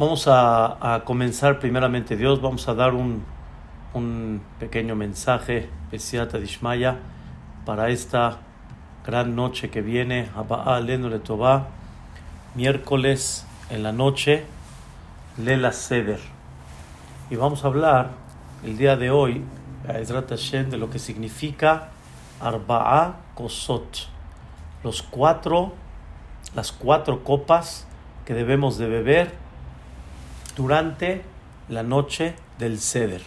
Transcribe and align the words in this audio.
Vamos 0.00 0.26
a, 0.28 1.02
comenzar 1.04 1.58
primeramente 1.58 2.16
Dios, 2.16 2.40
vamos 2.40 2.66
a 2.68 2.74
dar 2.74 2.94
un, 2.94 3.22
un 3.92 4.40
pequeño 4.58 4.96
mensaje, 4.96 5.68
Besiata 5.92 6.38
Dishmaya, 6.38 6.96
para 7.66 7.90
esta 7.90 8.38
gran 9.04 9.36
noche 9.36 9.68
que 9.68 9.82
viene, 9.82 10.30
Abba 10.34 10.80
Toba, 11.22 11.66
miércoles 12.54 13.44
en 13.68 13.82
la 13.82 13.92
noche, 13.92 14.46
Lela 15.36 15.70
Seder. 15.70 16.20
Y 17.28 17.36
vamos 17.36 17.64
a 17.64 17.66
hablar 17.66 18.12
el 18.64 18.78
día 18.78 18.96
de 18.96 19.10
hoy, 19.10 19.44
de 19.86 20.76
lo 20.78 20.88
que 20.88 20.98
significa 20.98 21.88
Arba'a 22.40 23.16
Kosot, 23.34 24.08
los 24.82 25.02
cuatro, 25.02 25.74
las 26.54 26.72
cuatro 26.72 27.22
copas 27.22 27.86
que 28.24 28.32
debemos 28.32 28.78
de 28.78 28.88
beber 28.88 29.49
durante 30.60 31.22
la 31.70 31.82
noche 31.82 32.34
del 32.58 32.80
ceder. 32.80 33.22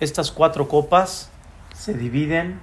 Estas 0.00 0.30
cuatro 0.30 0.68
copas 0.68 1.30
se 1.74 1.94
dividen 1.94 2.60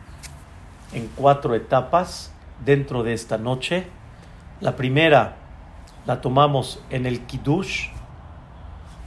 en 0.94 1.10
cuatro 1.16 1.56
etapas 1.56 2.32
dentro 2.64 3.02
de 3.02 3.14
esta 3.14 3.40
noche. 3.40 3.88
La 4.62 4.76
primera 4.76 5.38
la 6.06 6.22
tomamos 6.22 6.84
en 6.92 7.08
el 7.08 7.22
Kiddush. 7.22 7.88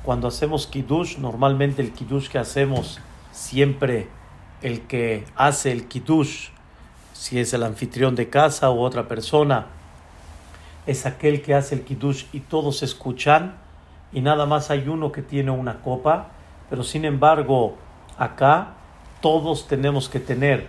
Cuando 0.02 0.26
hacemos 0.26 0.66
Kiddush, 0.66 1.18
normalmente 1.18 1.80
el 1.80 1.92
Kiddush 1.92 2.28
que 2.28 2.38
hacemos 2.38 2.98
siempre 3.30 4.08
el 4.62 4.80
que 4.88 5.24
hace 5.36 5.70
el 5.70 5.86
Kiddush, 5.86 6.48
si 7.12 7.38
es 7.38 7.54
el 7.54 7.62
anfitrión 7.62 8.16
de 8.16 8.28
casa 8.28 8.68
u 8.72 8.80
otra 8.80 9.06
persona, 9.06 9.66
es 10.88 11.06
aquel 11.06 11.40
que 11.40 11.54
hace 11.54 11.76
el 11.76 11.82
Kiddush 11.82 12.24
y 12.32 12.40
todos 12.40 12.82
escuchan 12.82 13.67
y 14.12 14.20
nada 14.20 14.46
más 14.46 14.70
hay 14.70 14.88
uno 14.88 15.12
que 15.12 15.22
tiene 15.22 15.50
una 15.50 15.80
copa, 15.80 16.28
pero 16.70 16.82
sin 16.82 17.04
embargo 17.04 17.76
acá 18.16 18.74
todos 19.20 19.66
tenemos 19.66 20.08
que 20.08 20.20
tener 20.20 20.68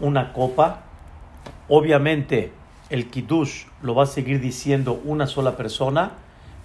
una 0.00 0.32
copa. 0.32 0.82
Obviamente 1.68 2.52
el 2.88 3.10
kiddush 3.10 3.66
lo 3.82 3.94
va 3.94 4.04
a 4.04 4.06
seguir 4.06 4.40
diciendo 4.40 5.00
una 5.04 5.26
sola 5.26 5.56
persona, 5.56 6.12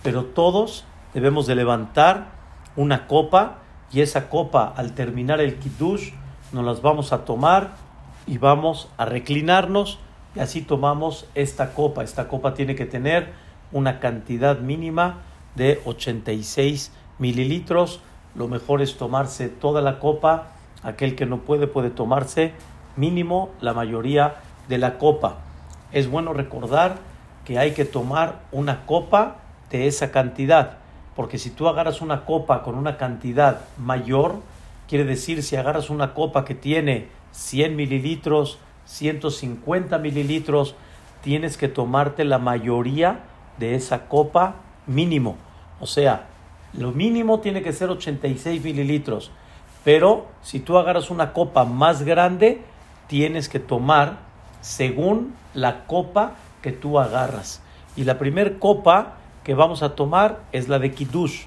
pero 0.03 0.25
todos 0.25 0.85
debemos 1.13 1.47
de 1.47 1.55
levantar 1.55 2.27
una 2.75 3.07
copa 3.07 3.59
y 3.91 4.01
esa 4.01 4.29
copa 4.29 4.73
al 4.75 4.93
terminar 4.93 5.39
el 5.39 5.55
kiddush 5.57 6.11
nos 6.51 6.65
las 6.65 6.81
vamos 6.81 7.13
a 7.13 7.25
tomar 7.25 7.75
y 8.27 8.37
vamos 8.37 8.89
a 8.97 9.05
reclinarnos 9.05 9.99
y 10.35 10.39
así 10.39 10.61
tomamos 10.61 11.27
esta 11.35 11.73
copa. 11.73 12.03
Esta 12.03 12.27
copa 12.27 12.53
tiene 12.53 12.75
que 12.75 12.85
tener 12.85 13.33
una 13.71 13.99
cantidad 13.99 14.59
mínima 14.59 15.19
de 15.55 15.81
86 15.85 16.91
mililitros. 17.19 18.01
Lo 18.35 18.47
mejor 18.47 18.81
es 18.81 18.97
tomarse 18.97 19.49
toda 19.49 19.81
la 19.81 19.99
copa. 19.99 20.49
Aquel 20.83 21.15
que 21.15 21.25
no 21.25 21.39
puede 21.39 21.67
puede 21.67 21.89
tomarse 21.89 22.53
mínimo 22.95 23.49
la 23.61 23.73
mayoría 23.73 24.35
de 24.67 24.77
la 24.77 24.97
copa. 24.97 25.37
Es 25.91 26.09
bueno 26.09 26.33
recordar 26.33 26.97
que 27.45 27.59
hay 27.59 27.71
que 27.71 27.85
tomar 27.85 28.41
una 28.51 28.85
copa 28.85 29.37
de 29.69 29.87
esa 29.87 30.11
cantidad, 30.11 30.77
porque 31.15 31.37
si 31.37 31.49
tú 31.49 31.67
agarras 31.67 32.01
una 32.01 32.25
copa 32.25 32.63
con 32.63 32.75
una 32.75 32.97
cantidad 32.97 33.61
mayor, 33.77 34.41
quiere 34.87 35.05
decir 35.05 35.43
si 35.43 35.55
agarras 35.55 35.89
una 35.89 36.13
copa 36.13 36.45
que 36.45 36.55
tiene 36.55 37.07
100 37.31 37.75
mililitros, 37.75 38.59
150 38.85 39.97
mililitros, 39.97 40.75
tienes 41.21 41.57
que 41.57 41.67
tomarte 41.67 42.23
la 42.23 42.37
mayoría 42.37 43.21
de 43.57 43.75
esa 43.75 44.07
copa 44.07 44.55
mínimo. 44.85 45.37
O 45.85 45.87
sea, 45.87 46.25
lo 46.73 46.91
mínimo 46.91 47.41
tiene 47.41 47.61
que 47.61 47.71
ser 47.71 47.91
86 47.91 48.63
mililitros. 48.63 49.29
Pero 49.83 50.25
si 50.41 50.59
tú 50.59 50.79
agarras 50.79 51.11
una 51.11 51.31
copa 51.31 51.63
más 51.63 52.01
grande, 52.01 52.63
tienes 53.05 53.49
que 53.49 53.59
tomar 53.59 54.17
según 54.61 55.35
la 55.53 55.85
copa 55.85 56.31
que 56.63 56.71
tú 56.71 56.97
agarras. 56.97 57.61
Y 57.95 58.03
la 58.03 58.17
primera 58.17 58.57
copa 58.57 59.13
que 59.43 59.53
vamos 59.53 59.83
a 59.83 59.93
tomar 59.93 60.41
es 60.53 60.69
la 60.69 60.79
de 60.79 60.91
Kiddush. 60.91 61.43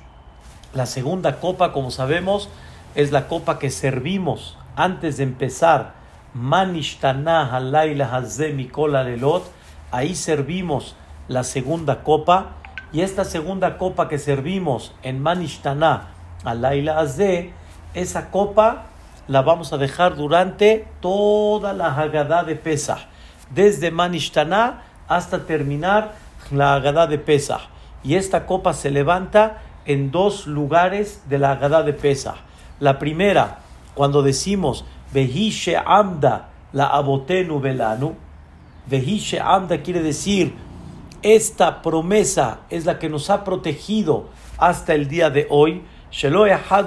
La 0.72 0.86
segunda 0.86 1.40
copa, 1.40 1.72
como 1.72 1.90
sabemos, 1.90 2.48
es 2.94 3.10
la 3.10 3.26
copa 3.26 3.58
que 3.58 3.70
servimos 3.70 4.56
antes 4.76 5.16
de 5.16 5.24
empezar. 5.24 5.94
Manishtana 6.32 7.52
halayla 7.52 8.06
hazemi 8.14 8.70
lelot. 8.88 9.50
Ahí 9.90 10.14
servimos 10.14 10.94
la 11.26 11.42
segunda 11.42 12.04
copa 12.04 12.57
y 12.92 13.02
esta 13.02 13.24
segunda 13.24 13.76
copa 13.76 14.08
que 14.08 14.18
servimos 14.18 14.94
en 15.02 15.22
Manishtana, 15.22 16.08
Laila 16.44 17.00
Azé, 17.00 17.52
esa 17.94 18.30
copa 18.30 18.84
la 19.26 19.42
vamos 19.42 19.72
a 19.72 19.78
dejar 19.78 20.16
durante 20.16 20.86
toda 21.00 21.74
la 21.74 21.94
Haggadah 21.94 22.44
de 22.44 22.56
Pesach, 22.56 23.00
desde 23.50 23.90
Manishtana 23.90 24.82
hasta 25.06 25.44
terminar 25.44 26.12
la 26.50 26.74
Haggadah 26.74 27.06
de 27.06 27.18
Pesach. 27.18 27.60
Y 28.02 28.14
esta 28.14 28.46
copa 28.46 28.72
se 28.72 28.90
levanta 28.90 29.58
en 29.84 30.10
dos 30.10 30.46
lugares 30.46 31.22
de 31.28 31.38
la 31.38 31.52
Haggadah 31.52 31.82
de 31.82 31.92
Pesach. 31.92 32.36
La 32.80 32.98
primera, 32.98 33.58
cuando 33.94 34.22
decimos 34.22 34.84
Vehishe 35.12 35.76
Amda 35.76 36.48
la 36.72 36.86
Abotenu 36.86 37.60
Velanu, 37.60 38.14
Vehishe 38.86 39.40
Amda 39.40 39.82
quiere 39.82 40.02
decir 40.02 40.54
esta 41.22 41.82
promesa 41.82 42.60
es 42.70 42.86
la 42.86 42.98
que 42.98 43.08
nos 43.08 43.30
ha 43.30 43.44
protegido 43.44 44.26
hasta 44.58 44.94
el 44.94 45.08
día 45.08 45.30
de 45.30 45.46
hoy. 45.50 45.82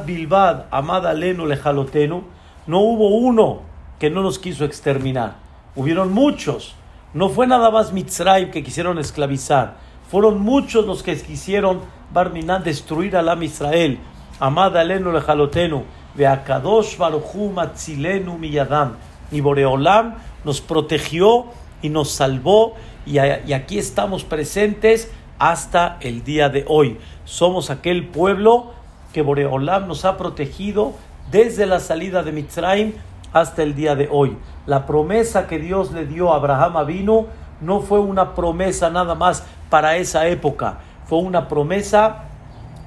Bilbad, 0.06 0.66
amada 0.72 1.14
Lenu 1.14 1.46
Lejalotenu. 1.46 2.24
No 2.68 2.80
hubo 2.80 3.10
uno 3.10 3.62
que 4.00 4.10
no 4.10 4.22
nos 4.22 4.40
quiso 4.40 4.66
exterminar. 4.66 5.36
Hubieron 5.76 6.12
muchos. 6.12 6.76
No 7.14 7.30
fue 7.30 7.48
nada 7.48 7.70
más 7.72 7.94
Mitzrayim 7.94 8.52
que 8.52 8.64
quisieron 8.64 8.98
esclavizar. 9.00 9.76
Fueron 10.10 10.42
muchos 10.42 10.86
los 10.86 11.04
que 11.04 11.16
quisieron 11.16 11.82
Barminan 12.14 12.64
destruir 12.64 13.16
a 13.16 13.22
la 13.22 13.42
Israel. 13.44 14.00
Amada 14.40 14.84
Lenu 14.84 15.12
Lejalotenu. 15.12 15.84
Veakadosh 16.16 16.98
Baruchu 16.98 17.52
Matzilenu 17.52 18.38
Miyadam. 18.38 18.96
Y 19.32 19.40
Boreolam 19.42 20.16
nos 20.44 20.62
protegió 20.62 21.46
y 21.82 21.90
nos 21.90 22.12
salvó 22.12 22.76
y, 23.06 23.18
aquí 23.20 23.80
estamos 23.80 24.24
presentes 24.24 25.12
hasta 25.40 25.98
el 26.02 26.24
día 26.24 26.50
de 26.50 26.66
hoy. 26.68 26.98
Somos 27.26 27.70
aquel 27.70 28.08
pueblo 28.08 28.74
que 29.14 29.22
Boreolam 29.22 29.88
nos 29.88 30.06
ha 30.06 30.18
protegido 30.18 30.94
desde 31.32 31.66
la 31.66 31.80
salida 31.80 32.24
de 32.24 32.32
Mitzrayim 32.32 32.94
hasta 33.34 33.64
el 33.64 33.76
día 33.76 33.96
de 33.96 34.08
hoy. 34.12 34.38
La 34.66 34.86
promesa 34.86 35.48
que 35.48 35.58
Dios 35.58 35.92
le 35.92 36.06
dio 36.06 36.32
a 36.32 36.36
Abraham 36.36 36.86
vino 36.86 37.28
no 37.60 37.80
fue 37.80 38.00
una 38.00 38.36
promesa 38.36 38.90
nada 38.90 39.16
más 39.16 39.44
para 39.70 39.98
esa 39.98 40.28
época, 40.28 40.80
fue 41.06 41.20
una 41.20 41.48
promesa 41.48 42.26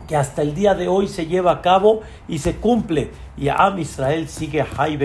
que 0.09 0.17
hasta 0.17 0.43
el 0.43 0.55
día 0.55 0.75
de 0.75 0.87
hoy 0.87 1.09
se 1.09 1.27
lleva 1.27 1.53
a 1.53 1.63
cabo 1.63 2.03
y 2.29 2.39
se 2.39 2.57
cumple. 2.57 3.11
Y 3.37 3.49
Am 3.49 3.79
Israel 3.79 4.29
sigue 4.29 4.65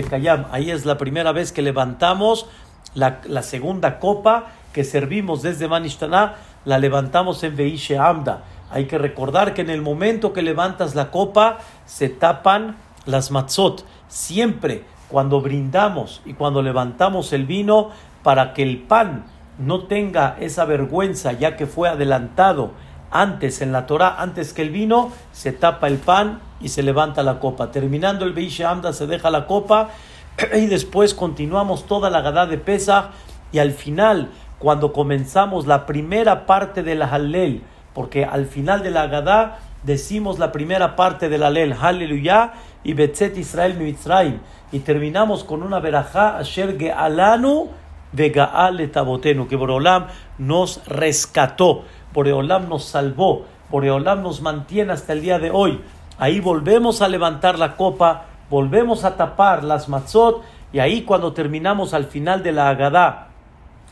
Kayam. 0.09 0.45
Ahí 0.51 0.71
es 0.71 0.85
la 0.85 0.97
primera 0.97 1.31
vez 1.31 1.53
que 1.53 1.61
levantamos 1.61 2.47
la 2.95 3.43
segunda 3.43 3.99
copa 3.99 4.47
servimos 4.83 5.41
desde 5.41 5.67
Manishtaná, 5.67 6.35
la 6.65 6.79
levantamos 6.79 7.43
en 7.43 7.55
Beishe 7.55 7.97
Amda. 7.97 8.43
Hay 8.71 8.85
que 8.85 8.97
recordar 8.97 9.53
que 9.53 9.61
en 9.61 9.69
el 9.69 9.81
momento 9.81 10.33
que 10.33 10.41
levantas 10.41 10.95
la 10.95 11.11
copa, 11.11 11.57
se 11.85 12.09
tapan 12.09 12.75
las 13.05 13.31
matzot. 13.31 13.85
Siempre 14.07 14.83
cuando 15.09 15.41
brindamos 15.41 16.21
y 16.25 16.33
cuando 16.33 16.61
levantamos 16.61 17.33
el 17.33 17.45
vino, 17.45 17.89
para 18.23 18.53
que 18.53 18.63
el 18.63 18.77
pan 18.79 19.25
no 19.57 19.85
tenga 19.85 20.37
esa 20.39 20.65
vergüenza, 20.65 21.33
ya 21.33 21.55
que 21.55 21.65
fue 21.65 21.89
adelantado 21.89 22.71
antes 23.11 23.61
en 23.61 23.71
la 23.71 23.87
Torah, 23.87 24.15
antes 24.19 24.53
que 24.53 24.61
el 24.61 24.69
vino, 24.69 25.11
se 25.31 25.51
tapa 25.51 25.87
el 25.87 25.97
pan 25.97 26.39
y 26.61 26.69
se 26.69 26.83
levanta 26.83 27.23
la 27.23 27.39
copa. 27.39 27.71
Terminando 27.71 28.25
el 28.25 28.33
Beishe 28.33 28.65
Amda, 28.65 28.93
se 28.93 29.07
deja 29.07 29.29
la 29.29 29.47
copa 29.47 29.89
y 30.53 30.67
después 30.67 31.13
continuamos 31.13 31.85
toda 31.85 32.09
la 32.09 32.21
gada 32.21 32.45
de 32.45 32.57
Pesach 32.57 33.05
y 33.51 33.59
al 33.59 33.71
final 33.71 34.29
cuando 34.59 34.93
comenzamos 34.93 35.65
la 35.65 35.85
primera 35.85 36.45
parte 36.45 36.83
del 36.83 37.01
Hallel, 37.01 37.63
porque 37.93 38.25
al 38.25 38.45
final 38.45 38.83
de 38.83 38.91
la 38.91 39.07
Gadá 39.07 39.59
decimos 39.83 40.37
la 40.37 40.51
primera 40.51 40.95
parte 40.95 41.29
del 41.29 41.43
Hallel, 41.43 41.73
Hallelujah 41.73 42.53
y 42.83 42.93
Betzet 42.93 43.37
Israel 43.37 43.75
Mitzrayim, 43.77 44.39
y 44.71 44.79
terminamos 44.79 45.43
con 45.43 45.63
una 45.63 45.79
verajá, 45.79 46.37
Asher 46.37 46.77
Ge'alanu 46.77 47.69
de 48.11 48.29
Gaal 48.29 48.89
Tabotenu, 48.91 49.47
que 49.47 49.55
Boreolam 49.55 50.07
nos 50.37 50.85
rescató, 50.87 51.83
Boreolam 52.13 52.67
nos 52.67 52.83
salvó, 52.85 53.45
Boreolam 53.71 54.21
nos 54.21 54.41
mantiene 54.41 54.93
hasta 54.93 55.13
el 55.13 55.21
día 55.21 55.39
de 55.39 55.51
hoy. 55.51 55.81
Ahí 56.17 56.39
volvemos 56.39 57.01
a 57.01 57.07
levantar 57.07 57.57
la 57.57 57.77
copa, 57.77 58.25
volvemos 58.49 59.05
a 59.05 59.15
tapar 59.15 59.63
las 59.63 59.87
matzot, 59.87 60.43
y 60.73 60.79
ahí 60.79 61.03
cuando 61.03 61.33
terminamos 61.33 61.93
al 61.93 62.05
final 62.05 62.43
de 62.43 62.51
la 62.51 62.69
Agadá, 62.69 63.28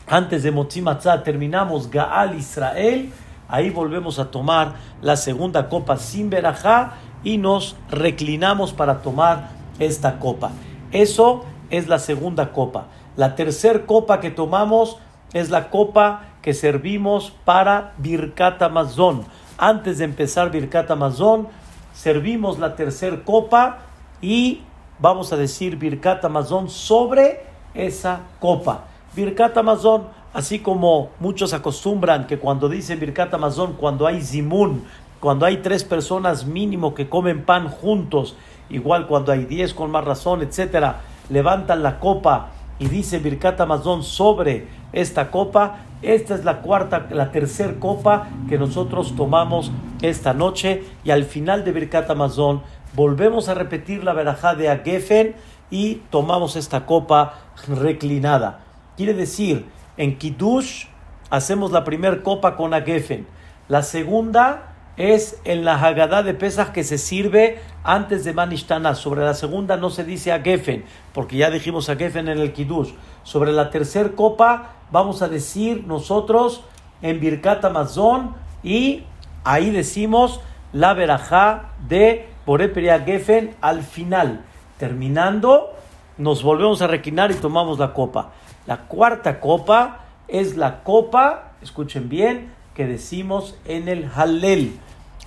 antes 0.08 0.42
de 0.42 0.50
Motzi 0.50 0.82
terminamos 1.24 1.90
Gaal 1.90 2.34
Israel, 2.34 3.12
ahí 3.48 3.70
volvemos 3.70 4.18
a 4.18 4.30
tomar 4.30 4.74
la 5.02 5.16
segunda 5.16 5.68
copa 5.68 5.96
sin 5.96 6.30
verajá 6.30 6.94
y 7.24 7.38
nos 7.38 7.76
reclinamos 7.90 8.72
para 8.72 9.02
tomar 9.02 9.50
esta 9.78 10.18
copa. 10.18 10.50
Eso 10.92 11.44
es 11.70 11.88
la 11.88 11.98
segunda 11.98 12.52
copa. 12.52 12.86
La 13.16 13.34
tercera 13.34 13.84
copa 13.84 14.20
que 14.20 14.30
tomamos 14.30 14.96
es 15.32 15.50
la 15.50 15.70
copa 15.70 16.22
que 16.40 16.54
servimos 16.54 17.32
para 17.44 17.92
Birkat 17.98 18.62
Amazon. 18.62 19.24
Antes 19.58 19.98
de 19.98 20.04
empezar 20.04 20.50
Birkat 20.50 20.90
Amazon, 20.90 21.48
servimos 21.92 22.58
la 22.58 22.76
tercera 22.76 23.22
copa 23.24 23.78
y 24.22 24.62
vamos 24.98 25.32
a 25.32 25.36
decir 25.36 25.76
Birkat 25.76 26.24
Amazon 26.24 26.70
sobre 26.70 27.42
esa 27.74 28.20
copa. 28.40 28.87
Birkat 29.14 29.56
Amazon, 29.56 30.04
así 30.32 30.58
como 30.58 31.10
muchos 31.18 31.52
acostumbran 31.52 32.26
que 32.26 32.38
cuando 32.38 32.68
dicen 32.68 33.00
Birkat 33.00 33.32
Amazon, 33.34 33.74
cuando 33.74 34.06
hay 34.06 34.20
zimun, 34.20 34.84
cuando 35.20 35.46
hay 35.46 35.58
tres 35.58 35.82
personas 35.82 36.46
mínimo 36.46 36.94
que 36.94 37.08
comen 37.08 37.44
pan 37.44 37.68
juntos, 37.68 38.36
igual 38.70 39.06
cuando 39.06 39.32
hay 39.32 39.44
diez 39.44 39.74
con 39.74 39.90
más 39.90 40.04
razón, 40.04 40.42
etcétera, 40.42 41.00
levantan 41.30 41.82
la 41.82 41.98
copa 41.98 42.50
y 42.78 42.86
dice 42.88 43.18
Birkat 43.18 43.60
Amazon 43.60 44.02
sobre 44.02 44.68
esta 44.92 45.30
copa. 45.30 45.80
Esta 46.00 46.36
es 46.36 46.44
la 46.44 46.60
cuarta, 46.60 47.08
la 47.10 47.32
tercera 47.32 47.74
copa 47.80 48.28
que 48.48 48.56
nosotros 48.56 49.16
tomamos 49.16 49.72
esta 50.00 50.32
noche 50.32 50.84
y 51.02 51.10
al 51.10 51.24
final 51.24 51.64
de 51.64 51.72
Birkat 51.72 52.08
Amazon 52.10 52.62
volvemos 52.94 53.48
a 53.48 53.54
repetir 53.54 54.04
la 54.04 54.12
verajá 54.12 54.54
de 54.54 54.68
Agefen 54.68 55.34
y 55.70 55.96
tomamos 56.10 56.54
esta 56.54 56.86
copa 56.86 57.34
reclinada. 57.66 58.67
Quiere 58.98 59.14
decir, 59.14 59.64
en 59.96 60.18
Kiddush 60.18 60.86
hacemos 61.30 61.70
la 61.70 61.84
primera 61.84 62.20
copa 62.24 62.56
con 62.56 62.74
Agefen. 62.74 63.28
La 63.68 63.84
segunda 63.84 64.74
es 64.96 65.38
en 65.44 65.64
la 65.64 65.76
Haggadah 65.76 66.24
de 66.24 66.34
Pesach 66.34 66.72
que 66.72 66.82
se 66.82 66.98
sirve 66.98 67.60
antes 67.84 68.24
de 68.24 68.32
Manishtana. 68.32 68.96
Sobre 68.96 69.20
la 69.20 69.34
segunda 69.34 69.76
no 69.76 69.90
se 69.90 70.02
dice 70.02 70.32
Agefen, 70.32 70.84
porque 71.14 71.36
ya 71.36 71.48
dijimos 71.48 71.88
Agefen 71.88 72.26
en 72.26 72.38
el 72.38 72.52
Kiddush. 72.52 72.90
Sobre 73.22 73.52
la 73.52 73.70
tercera 73.70 74.10
copa 74.16 74.72
vamos 74.90 75.22
a 75.22 75.28
decir 75.28 75.84
nosotros 75.86 76.64
en 77.00 77.20
Birkat 77.20 77.64
Amazon 77.66 78.34
y 78.64 79.04
ahí 79.44 79.70
decimos 79.70 80.40
la 80.72 80.92
verajá 80.94 81.70
de 81.86 82.26
Boreperia 82.44 82.98
Gefen 82.98 83.54
al 83.60 83.84
final. 83.84 84.44
Terminando, 84.76 85.72
nos 86.16 86.42
volvemos 86.42 86.82
a 86.82 86.88
requinar 86.88 87.30
y 87.30 87.34
tomamos 87.34 87.78
la 87.78 87.92
copa. 87.92 88.32
La 88.68 88.80
cuarta 88.80 89.40
copa 89.40 90.00
es 90.28 90.58
la 90.58 90.82
copa, 90.82 91.52
escuchen 91.62 92.10
bien, 92.10 92.52
que 92.74 92.86
decimos 92.86 93.56
en 93.64 93.88
el 93.88 94.10
Hallel. 94.14 94.78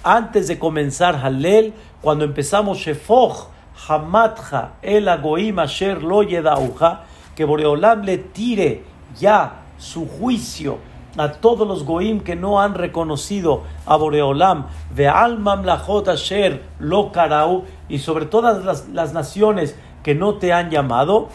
Antes 0.03 0.47
de 0.47 0.59
comenzar 0.59 1.15
Hallel, 1.15 1.73
cuando 2.03 2.23
empezamos 2.23 2.77
Shefoch, 2.77 3.47
Hamatja, 3.87 4.73
el 4.83 5.07
Agoim 5.07 5.57
Asher 5.57 6.03
lo 6.03 6.21
Yedauja, 6.21 7.05
que 7.35 7.43
Boreolam 7.43 8.03
le 8.03 8.19
tire 8.19 8.83
ya 9.19 9.63
su 9.79 10.07
juicio 10.07 10.77
a 11.17 11.31
todos 11.31 11.67
los 11.67 11.83
goim 11.83 12.19
que 12.19 12.35
no 12.35 12.61
han 12.61 12.75
reconocido 12.75 13.63
a 13.87 13.95
Boreolam, 13.95 14.67
Ve'al 14.95 15.43
lachot 15.65 16.09
asher 16.09 16.61
lo 16.77 17.11
karau, 17.11 17.63
y 17.89 17.97
sobre 17.97 18.27
todas 18.27 18.63
las, 18.63 18.87
las, 18.89 19.13
naciones 19.13 19.75
que 20.03 20.13
no 20.13 20.35
te 20.35 20.53
han 20.53 20.69
llamado, 20.69 21.29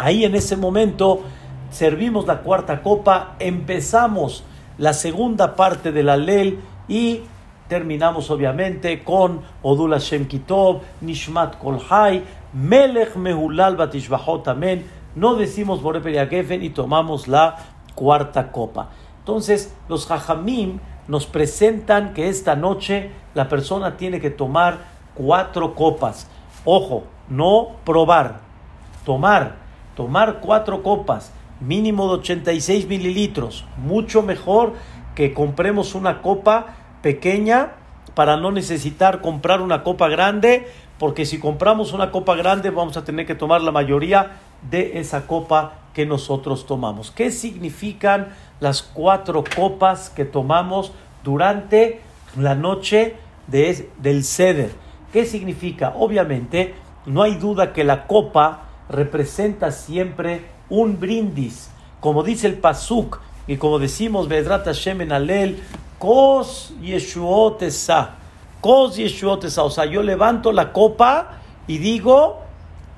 ahí 0.00 0.24
en 0.24 0.34
ese 0.34 0.56
momento 0.56 1.20
servimos 1.70 2.26
la 2.26 2.38
cuarta 2.38 2.82
copa, 2.82 3.36
empezamos 3.38 4.44
la 4.78 4.94
segunda 4.94 5.54
parte 5.54 5.92
de 5.92 6.02
la 6.02 6.16
ley 6.16 6.58
y 6.88 7.20
terminamos 7.68 8.30
obviamente 8.30 9.04
con 9.04 9.42
Odul 9.62 9.92
Hashem 9.92 10.26
Kitov, 10.26 10.80
Nishmat 11.02 11.58
Kolhai, 11.58 12.24
Melech 12.54 13.14
Mehulal 13.14 13.76
Batishbahot 13.76 14.48
Amen. 14.48 14.86
No 15.14 15.34
decimos 15.34 15.82
Boreperia 15.82 16.26
Gefen 16.26 16.62
y 16.62 16.70
tomamos 16.70 17.28
la 17.28 17.56
cuarta 17.94 18.50
copa. 18.50 18.88
Entonces, 19.18 19.74
los 19.88 20.06
Jajamim 20.06 20.78
nos 21.08 21.26
presentan 21.26 22.14
que 22.14 22.28
esta 22.28 22.56
noche 22.56 23.10
la 23.34 23.48
persona 23.48 23.98
tiene 23.98 24.18
que 24.18 24.30
tomar 24.30 24.78
cuatro 25.14 25.74
copas. 25.74 26.26
Ojo, 26.64 27.04
no 27.28 27.72
probar, 27.84 28.40
tomar, 29.04 29.69
tomar 30.00 30.40
cuatro 30.40 30.82
copas, 30.82 31.30
mínimo 31.60 32.08
de 32.08 32.20
86 32.20 32.88
mililitros. 32.88 33.66
Mucho 33.76 34.22
mejor 34.22 34.72
que 35.14 35.34
compremos 35.34 35.94
una 35.94 36.22
copa 36.22 36.68
pequeña 37.02 37.72
para 38.14 38.38
no 38.38 38.50
necesitar 38.50 39.20
comprar 39.20 39.60
una 39.60 39.82
copa 39.82 40.08
grande, 40.08 40.66
porque 40.98 41.26
si 41.26 41.38
compramos 41.38 41.92
una 41.92 42.10
copa 42.10 42.34
grande 42.34 42.70
vamos 42.70 42.96
a 42.96 43.04
tener 43.04 43.26
que 43.26 43.34
tomar 43.34 43.60
la 43.60 43.72
mayoría 43.72 44.38
de 44.70 44.98
esa 45.00 45.26
copa 45.26 45.74
que 45.92 46.06
nosotros 46.06 46.64
tomamos. 46.64 47.10
¿Qué 47.10 47.30
significan 47.30 48.28
las 48.58 48.82
cuatro 48.82 49.44
copas 49.54 50.08
que 50.08 50.24
tomamos 50.24 50.92
durante 51.22 52.00
la 52.38 52.54
noche 52.54 53.16
de, 53.48 53.90
del 53.98 54.24
ceder? 54.24 54.70
¿Qué 55.12 55.26
significa? 55.26 55.92
Obviamente, 55.94 56.74
no 57.04 57.20
hay 57.20 57.34
duda 57.34 57.74
que 57.74 57.84
la 57.84 58.06
copa 58.06 58.69
representa 58.90 59.70
siempre 59.70 60.44
un 60.68 60.98
brindis. 60.98 61.70
Como 62.00 62.22
dice 62.22 62.46
el 62.46 62.58
Pasuk, 62.58 63.20
y 63.46 63.56
como 63.56 63.78
decimos, 63.78 64.28
Bedrat 64.28 64.64
Hashem 64.64 65.00
en 65.00 65.12
Alel, 65.12 65.62
Kos 65.98 66.72
Yeshuot 66.80 67.62
Kos 68.60 68.98
O 69.58 69.70
sea, 69.70 69.84
yo 69.86 70.02
levanto 70.02 70.52
la 70.52 70.72
copa 70.72 71.40
y 71.66 71.78
digo, 71.78 72.40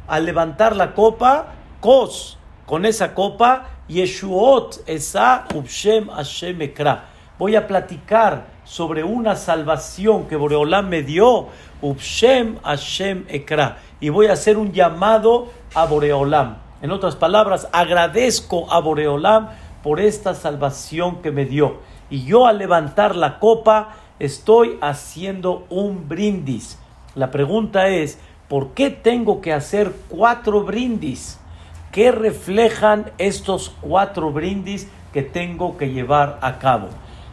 al 0.08 0.26
levantar 0.26 0.76
la 0.76 0.94
copa, 0.94 1.54
Kos, 1.80 2.38
con 2.66 2.84
esa 2.84 3.14
copa, 3.14 3.68
Yeshuot 3.88 4.82
Esa 4.86 5.46
Ubshem 5.54 6.08
Hashem 6.08 6.60
Ekra. 6.62 7.04
Voy 7.38 7.56
a 7.56 7.66
platicar 7.66 8.46
sobre 8.64 9.02
una 9.02 9.36
salvación 9.36 10.28
que 10.28 10.36
Boreolam 10.36 10.88
me 10.88 11.02
dio, 11.02 11.48
Ubshem 11.80 12.58
Hashem 12.62 13.24
Ekra. 13.28 13.78
Y 14.00 14.10
voy 14.10 14.26
a 14.26 14.34
hacer 14.34 14.58
un 14.58 14.72
llamado 14.72 15.48
a 15.74 15.86
Boreolam. 15.86 16.56
En 16.80 16.90
otras 16.90 17.16
palabras, 17.16 17.68
agradezco 17.72 18.72
a 18.72 18.80
Boreolam 18.80 19.48
por 19.82 20.00
esta 20.00 20.34
salvación 20.34 21.22
que 21.22 21.30
me 21.30 21.44
dio. 21.44 21.78
Y 22.10 22.24
yo 22.24 22.46
al 22.46 22.58
levantar 22.58 23.16
la 23.16 23.38
copa 23.38 23.94
estoy 24.18 24.78
haciendo 24.80 25.66
un 25.70 26.08
brindis. 26.08 26.78
La 27.14 27.30
pregunta 27.30 27.88
es, 27.88 28.18
¿por 28.48 28.70
qué 28.70 28.90
tengo 28.90 29.40
que 29.40 29.52
hacer 29.52 29.92
cuatro 30.08 30.62
brindis? 30.62 31.38
¿Qué 31.90 32.10
reflejan 32.10 33.10
estos 33.18 33.74
cuatro 33.80 34.32
brindis 34.32 34.88
que 35.12 35.22
tengo 35.22 35.76
que 35.76 35.90
llevar 35.90 36.38
a 36.42 36.58
cabo? 36.58 36.88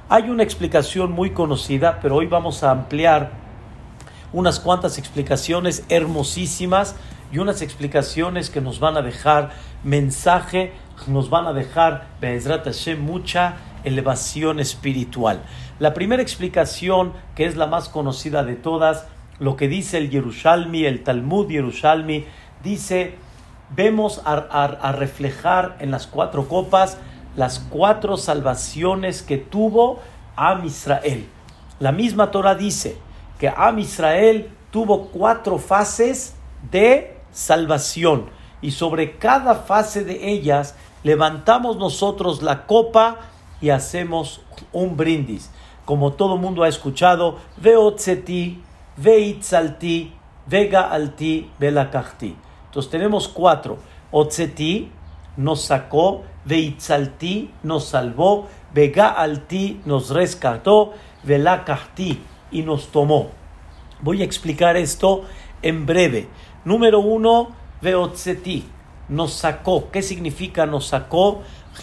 Hay 0.10 0.30
una 0.30 0.44
explicación 0.44 1.12
muy 1.12 1.32
conocida, 1.32 2.00
pero 2.02 2.16
hoy 2.16 2.26
vamos 2.26 2.64
a 2.64 2.72
ampliar 2.72 3.32
unas 4.34 4.60
cuantas 4.60 4.98
explicaciones 4.98 5.86
hermosísimas 5.90 6.96
y 7.32 7.38
unas 7.38 7.62
explicaciones 7.62 8.50
que 8.50 8.62
nos 8.62 8.80
van 8.80 8.98
a 8.98 9.02
dejar 9.02 9.52
mensaje, 9.84 10.74
nos 11.08 11.30
van 11.30 11.46
a 11.48 11.54
dejar, 11.54 12.08
Be'ezrat 12.20 12.66
Hashem, 12.66 13.00
mucha 13.00 13.58
elevación 13.84 14.60
espiritual. 14.60 15.42
La 15.80 15.94
primera 15.94 16.22
explicación, 16.22 17.14
que 17.36 17.46
es 17.46 17.56
la 17.56 17.68
más 17.68 17.90
conocida 17.90 18.44
de 18.44 18.56
todas, 18.56 19.08
lo 19.40 19.56
que 19.56 19.68
dice 19.68 19.98
el 19.98 20.10
Yerushalmi, 20.10 20.86
el 20.86 21.04
Talmud 21.04 21.50
Yerushalmi, 21.50 22.26
dice, 22.64 23.16
vemos 23.70 24.22
a, 24.26 24.34
a 24.34 24.92
reflejar 24.92 25.78
en 25.80 25.92
las 25.92 26.08
cuatro 26.08 26.48
copas 26.48 26.98
las 27.36 27.60
cuatro 27.60 28.18
salvaciones 28.18 29.22
que 29.22 29.38
tuvo 29.38 30.00
Am 30.36 30.66
Israel. 30.66 31.28
La 31.80 31.92
misma 31.92 32.32
Torah 32.32 32.56
dice 32.56 32.98
que 33.38 33.48
Am 33.48 33.80
Israel 33.80 34.50
tuvo 34.72 35.08
cuatro 35.08 35.58
fases 35.58 36.36
de 36.72 37.19
salvación 37.32 38.30
y 38.62 38.72
sobre 38.72 39.18
cada 39.18 39.56
fase 39.56 40.04
de 40.04 40.30
ellas 40.30 40.76
levantamos 41.04 41.78
nosotros 41.78 42.42
la 42.42 42.66
copa 42.66 43.20
y 43.62 43.70
hacemos 43.70 44.42
un 44.74 44.98
brindis. 44.98 45.52
Como 45.86 46.14
todo 46.14 46.38
mundo 46.38 46.64
ha 46.64 46.68
escuchado, 46.68 47.38
Veotzeti, 47.58 48.62
Veitzalti, 48.98 50.14
Vega 50.46 50.90
alti, 50.90 51.50
Belakachti. 51.60 52.36
Entonces 52.66 52.92
tenemos 52.92 53.28
cuatro. 53.28 53.78
Otzeti 54.12 54.92
nos 55.38 55.62
sacó, 55.62 56.24
Veitzalti 56.46 57.52
nos 57.64 57.86
salvó, 57.86 58.48
Vega 58.74 59.10
alti 59.10 59.82
nos 59.86 60.10
rescató, 60.10 60.94
Belakachti 61.24 62.22
y 62.52 62.64
nos 62.64 62.88
tomó. 62.88 63.30
Voy 64.02 64.22
a 64.22 64.26
explicar 64.26 64.78
esto 64.78 65.24
en 65.62 65.86
breve. 65.86 66.28
Número 66.70 67.00
uno, 67.00 67.50
Veotzeti, 67.82 68.64
nos 69.08 69.34
sacó. 69.34 69.90
¿Qué 69.90 70.04
significa 70.04 70.68
nos 70.68 70.86
sacó? 70.86 71.42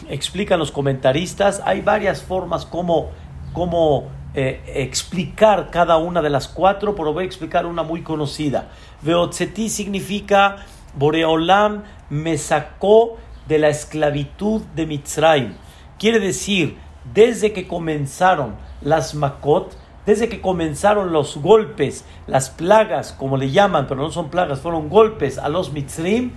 Explican 0.08 0.60
los 0.60 0.70
comentaristas. 0.70 1.60
Hay 1.64 1.80
varias 1.80 2.22
formas 2.22 2.64
como 2.64 3.08
cómo 3.52 4.04
eh, 4.34 4.62
explicar 4.76 5.70
cada 5.72 5.96
una 5.96 6.22
de 6.22 6.30
las 6.30 6.46
cuatro, 6.46 6.94
pero 6.94 7.12
voy 7.12 7.24
a 7.24 7.26
explicar 7.26 7.66
una 7.66 7.82
muy 7.82 8.02
conocida. 8.02 8.68
Veotzeti 9.02 9.70
significa 9.70 10.64
Boreolam 10.94 11.82
me 12.08 12.38
sacó 12.38 13.16
de 13.48 13.58
la 13.58 13.70
esclavitud 13.70 14.62
de 14.76 14.86
Mitzrayim. 14.86 15.54
Quiere 15.98 16.20
decir, 16.20 16.78
desde 17.12 17.52
que 17.52 17.66
comenzaron 17.66 18.54
las 18.82 19.16
Makot, 19.16 19.76
desde 20.06 20.28
que 20.28 20.40
comenzaron 20.40 21.12
los 21.12 21.36
golpes, 21.36 22.04
las 22.28 22.48
plagas, 22.48 23.12
como 23.12 23.36
le 23.36 23.50
llaman, 23.50 23.86
pero 23.88 24.00
no 24.00 24.10
son 24.10 24.30
plagas, 24.30 24.60
fueron 24.60 24.88
golpes 24.88 25.36
a 25.36 25.48
los 25.48 25.72
Mitzrim, 25.72 26.30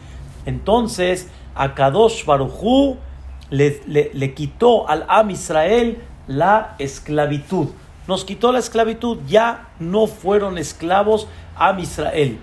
entonces 0.46 1.30
a 1.54 1.76
Kadosh 1.76 2.26
Baruchu 2.26 2.98
le, 3.52 3.82
le, 4.14 4.34
quitó 4.34 4.90
al 4.90 5.06
Am 5.08 5.30
Israel 5.30 6.02
la 6.28 6.76
esclavitud. 6.80 7.68
Nos 8.08 8.26
quitó 8.26 8.52
la 8.52 8.60
esclavitud, 8.60 9.20
ya 9.28 9.70
no 9.80 10.08
fueron 10.08 10.58
esclavos 10.58 11.28
Am 11.56 11.80
Israel. 11.80 12.40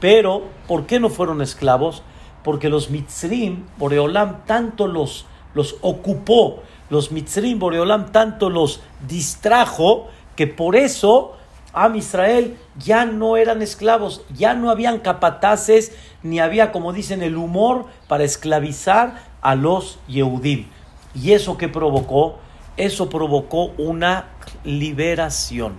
Pero, 0.00 0.44
¿por 0.66 0.86
qué 0.86 0.98
no 0.98 1.10
fueron 1.10 1.42
esclavos? 1.42 2.02
Porque 2.42 2.70
los 2.70 2.90
Mitzrim, 2.90 3.66
Boreolam, 3.76 4.44
tanto 4.46 4.86
los, 4.86 5.26
los 5.52 5.76
ocupó, 5.82 6.62
los 6.88 7.12
Mitzrim, 7.12 7.58
Boreolam, 7.58 8.12
tanto 8.12 8.48
los 8.48 8.80
distrajo, 9.06 10.08
que 10.40 10.46
por 10.46 10.74
eso 10.74 11.36
Am 11.74 11.96
Israel 11.96 12.56
ya 12.78 13.04
no 13.04 13.36
eran 13.36 13.60
esclavos, 13.60 14.24
ya 14.34 14.54
no 14.54 14.70
habían 14.70 15.00
capataces, 15.00 15.94
ni 16.22 16.40
había, 16.40 16.72
como 16.72 16.94
dicen, 16.94 17.22
el 17.22 17.36
humor 17.36 17.84
para 18.08 18.24
esclavizar 18.24 19.22
a 19.42 19.54
los 19.54 19.98
Yehudim. 20.08 20.64
¿Y 21.14 21.32
eso 21.32 21.58
que 21.58 21.68
provocó? 21.68 22.38
Eso 22.78 23.10
provocó 23.10 23.72
una 23.76 24.28
liberación. 24.64 25.74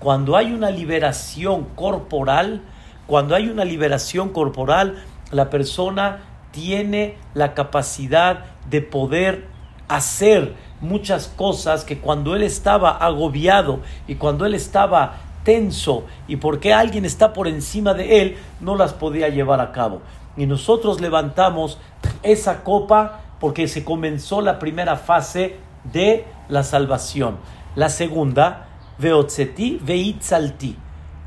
Cuando 0.00 0.36
hay 0.36 0.52
una 0.52 0.70
liberación 0.72 1.68
corporal, 1.76 2.62
cuando 3.06 3.36
hay 3.36 3.50
una 3.50 3.64
liberación 3.64 4.30
corporal, 4.30 5.00
la 5.30 5.48
persona 5.48 6.22
tiene 6.50 7.18
la 7.34 7.54
capacidad 7.54 8.46
de 8.68 8.80
poder 8.80 9.46
hacer 9.86 10.56
muchas 10.82 11.28
cosas 11.28 11.84
que 11.84 11.98
cuando 11.98 12.36
él 12.36 12.42
estaba 12.42 12.90
agobiado 12.90 13.80
y 14.06 14.16
cuando 14.16 14.44
él 14.44 14.54
estaba 14.54 15.14
tenso 15.44 16.04
y 16.28 16.36
porque 16.36 16.74
alguien 16.74 17.04
está 17.04 17.32
por 17.32 17.48
encima 17.48 17.94
de 17.94 18.20
él, 18.20 18.36
no 18.60 18.76
las 18.76 18.92
podía 18.92 19.28
llevar 19.28 19.60
a 19.60 19.72
cabo. 19.72 20.02
Y 20.36 20.46
nosotros 20.46 21.00
levantamos 21.00 21.78
esa 22.22 22.62
copa 22.62 23.20
porque 23.40 23.68
se 23.68 23.84
comenzó 23.84 24.40
la 24.40 24.58
primera 24.58 24.96
fase 24.96 25.56
de 25.92 26.26
la 26.48 26.62
salvación. 26.62 27.38
La 27.74 27.88
segunda, 27.88 28.66
Veotzeti, 28.98 29.80
Veitzalti. 29.82 30.76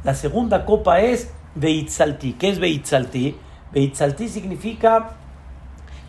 La 0.03 0.13
segunda 0.13 0.65
copa 0.65 1.01
es 1.01 1.33
Veitzalti. 1.55 2.33
¿Qué 2.33 2.49
es 2.49 2.59
Veitzalti? 2.59 3.35
Veitzalti 3.71 4.29
significa, 4.29 5.11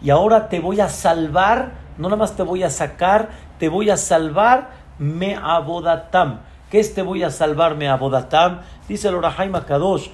y 0.02 0.10
ahora 0.10 0.48
te 0.48 0.60
voy 0.60 0.80
a 0.80 0.88
salvar 0.88 1.85
no 1.98 2.08
nada 2.08 2.16
más 2.16 2.36
te 2.36 2.42
voy 2.42 2.62
a 2.62 2.70
sacar, 2.70 3.30
te 3.58 3.68
voy 3.68 3.90
a 3.90 3.96
salvar 3.96 4.70
me 4.98 5.34
abodatam. 5.34 6.40
¿Qué 6.70 6.80
es 6.80 6.94
te 6.94 7.02
voy 7.02 7.22
a 7.22 7.30
salvar 7.30 7.76
me 7.76 7.88
abodatam? 7.88 8.60
Dice 8.88 9.08
el 9.08 9.14
Orahaim 9.14 9.52
Kadosh, 9.52 10.08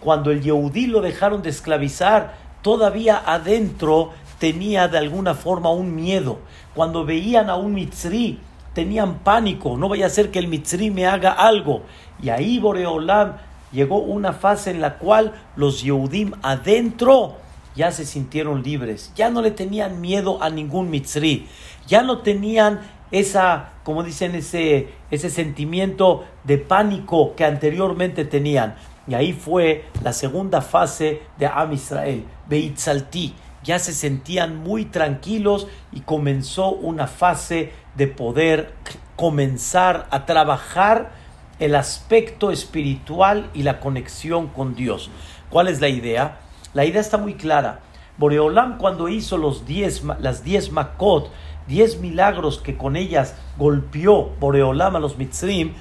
cuando 0.00 0.30
el 0.30 0.42
Yehudí 0.42 0.86
lo 0.86 1.00
dejaron 1.00 1.42
de 1.42 1.50
esclavizar, 1.50 2.34
todavía 2.62 3.22
adentro 3.24 4.12
tenía 4.38 4.88
de 4.88 4.98
alguna 4.98 5.34
forma 5.34 5.70
un 5.70 5.94
miedo. 5.94 6.38
Cuando 6.74 7.04
veían 7.04 7.50
a 7.50 7.56
un 7.56 7.74
mitzri, 7.74 8.40
tenían 8.72 9.18
pánico, 9.18 9.76
no 9.76 9.88
vaya 9.88 10.06
a 10.06 10.10
ser 10.10 10.30
que 10.30 10.38
el 10.38 10.48
mitzri 10.48 10.90
me 10.90 11.06
haga 11.06 11.32
algo. 11.32 11.82
Y 12.22 12.30
ahí 12.30 12.58
Boreolam 12.58 13.34
llegó 13.72 13.98
una 13.98 14.32
fase 14.32 14.70
en 14.70 14.80
la 14.80 14.98
cual 14.98 15.32
los 15.56 15.82
Yehudim 15.82 16.32
adentro 16.42 17.36
ya 17.78 17.92
se 17.92 18.04
sintieron 18.04 18.64
libres, 18.64 19.12
ya 19.14 19.30
no 19.30 19.40
le 19.40 19.52
tenían 19.52 20.00
miedo 20.00 20.42
a 20.42 20.50
ningún 20.50 20.90
mitzri, 20.90 21.46
ya 21.86 22.02
no 22.02 22.18
tenían 22.22 22.80
esa, 23.12 23.74
como 23.84 24.02
dicen, 24.02 24.34
ese, 24.34 24.88
ese 25.12 25.30
sentimiento 25.30 26.24
de 26.42 26.58
pánico 26.58 27.36
que 27.36 27.44
anteriormente 27.44 28.24
tenían. 28.24 28.74
Y 29.06 29.14
ahí 29.14 29.32
fue 29.32 29.84
la 30.02 30.12
segunda 30.12 30.60
fase 30.60 31.22
de 31.38 31.46
Am 31.46 31.72
Israel, 31.72 32.24
Beitzalti. 32.48 33.34
Ya 33.62 33.78
se 33.78 33.92
sentían 33.92 34.56
muy 34.56 34.86
tranquilos 34.86 35.68
y 35.92 36.00
comenzó 36.00 36.70
una 36.72 37.06
fase 37.06 37.70
de 37.94 38.08
poder 38.08 38.74
comenzar 39.14 40.08
a 40.10 40.26
trabajar 40.26 41.12
el 41.60 41.76
aspecto 41.76 42.50
espiritual 42.50 43.50
y 43.54 43.62
la 43.62 43.78
conexión 43.78 44.48
con 44.48 44.74
Dios. 44.74 45.10
¿Cuál 45.48 45.68
es 45.68 45.80
la 45.80 45.88
idea? 45.88 46.40
La 46.74 46.84
idea 46.84 47.00
está 47.00 47.18
muy 47.18 47.34
clara. 47.34 47.80
Boreolam 48.18 48.78
cuando 48.78 49.08
hizo 49.08 49.38
los 49.38 49.64
diez, 49.64 50.02
las 50.20 50.44
diez 50.44 50.72
makot, 50.72 51.30
diez 51.66 52.00
milagros 52.00 52.58
que 52.58 52.76
con 52.76 52.96
ellas 52.96 53.36
golpeó 53.56 54.30
Boreolam 54.40 54.96
a 54.96 54.98
los 54.98 55.16
mitzrim, 55.16 55.74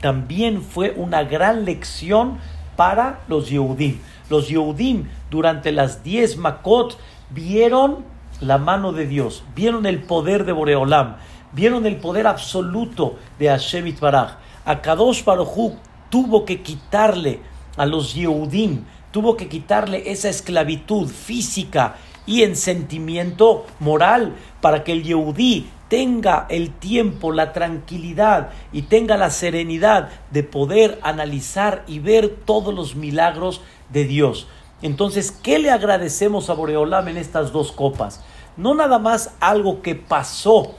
también 0.00 0.62
fue 0.62 0.92
una 0.96 1.24
gran 1.24 1.64
lección 1.64 2.38
para 2.76 3.20
los 3.28 3.48
Yehudim. 3.48 3.98
Los 4.28 4.48
Yehudim 4.48 5.08
durante 5.30 5.72
las 5.72 6.04
diez 6.04 6.36
makot 6.36 6.98
vieron 7.30 8.04
la 8.40 8.58
mano 8.58 8.92
de 8.92 9.06
Dios, 9.06 9.42
vieron 9.56 9.86
el 9.86 10.02
poder 10.02 10.44
de 10.44 10.52
Boreolam, 10.52 11.16
vieron 11.52 11.86
el 11.86 11.96
poder 11.96 12.26
absoluto 12.26 13.16
de 13.38 13.48
Hashem 13.48 13.86
Itbaraj. 13.86 14.36
A 14.64 14.82
Kadosh 14.82 15.24
Baruj 15.24 15.72
tuvo 16.10 16.44
que 16.44 16.62
quitarle 16.62 17.40
a 17.76 17.86
los 17.86 18.14
Yehudim 18.14 18.84
tuvo 19.10 19.36
que 19.36 19.48
quitarle 19.48 20.10
esa 20.10 20.28
esclavitud 20.28 21.08
física 21.08 21.96
y 22.26 22.42
en 22.42 22.56
sentimiento 22.56 23.66
moral 23.80 24.34
para 24.60 24.84
que 24.84 24.92
el 24.92 25.02
Yehudí 25.02 25.70
tenga 25.88 26.46
el 26.50 26.70
tiempo, 26.70 27.32
la 27.32 27.52
tranquilidad 27.52 28.50
y 28.72 28.82
tenga 28.82 29.16
la 29.16 29.30
serenidad 29.30 30.10
de 30.30 30.42
poder 30.42 30.98
analizar 31.02 31.84
y 31.86 31.98
ver 31.98 32.28
todos 32.44 32.74
los 32.74 32.94
milagros 32.94 33.62
de 33.88 34.04
Dios. 34.04 34.46
Entonces, 34.82 35.32
¿qué 35.32 35.58
le 35.58 35.70
agradecemos 35.70 36.50
a 36.50 36.54
Boreolam 36.54 37.08
en 37.08 37.16
estas 37.16 37.52
dos 37.52 37.72
copas? 37.72 38.22
No 38.56 38.74
nada 38.74 38.98
más 38.98 39.34
algo 39.40 39.82
que 39.82 39.94
pasó 39.94 40.74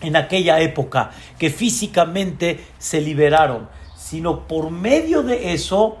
en 0.00 0.16
aquella 0.16 0.60
época, 0.60 1.12
que 1.38 1.48
físicamente 1.50 2.64
se 2.78 3.00
liberaron, 3.00 3.68
sino 3.96 4.48
por 4.48 4.70
medio 4.70 5.22
de 5.22 5.52
eso 5.52 5.98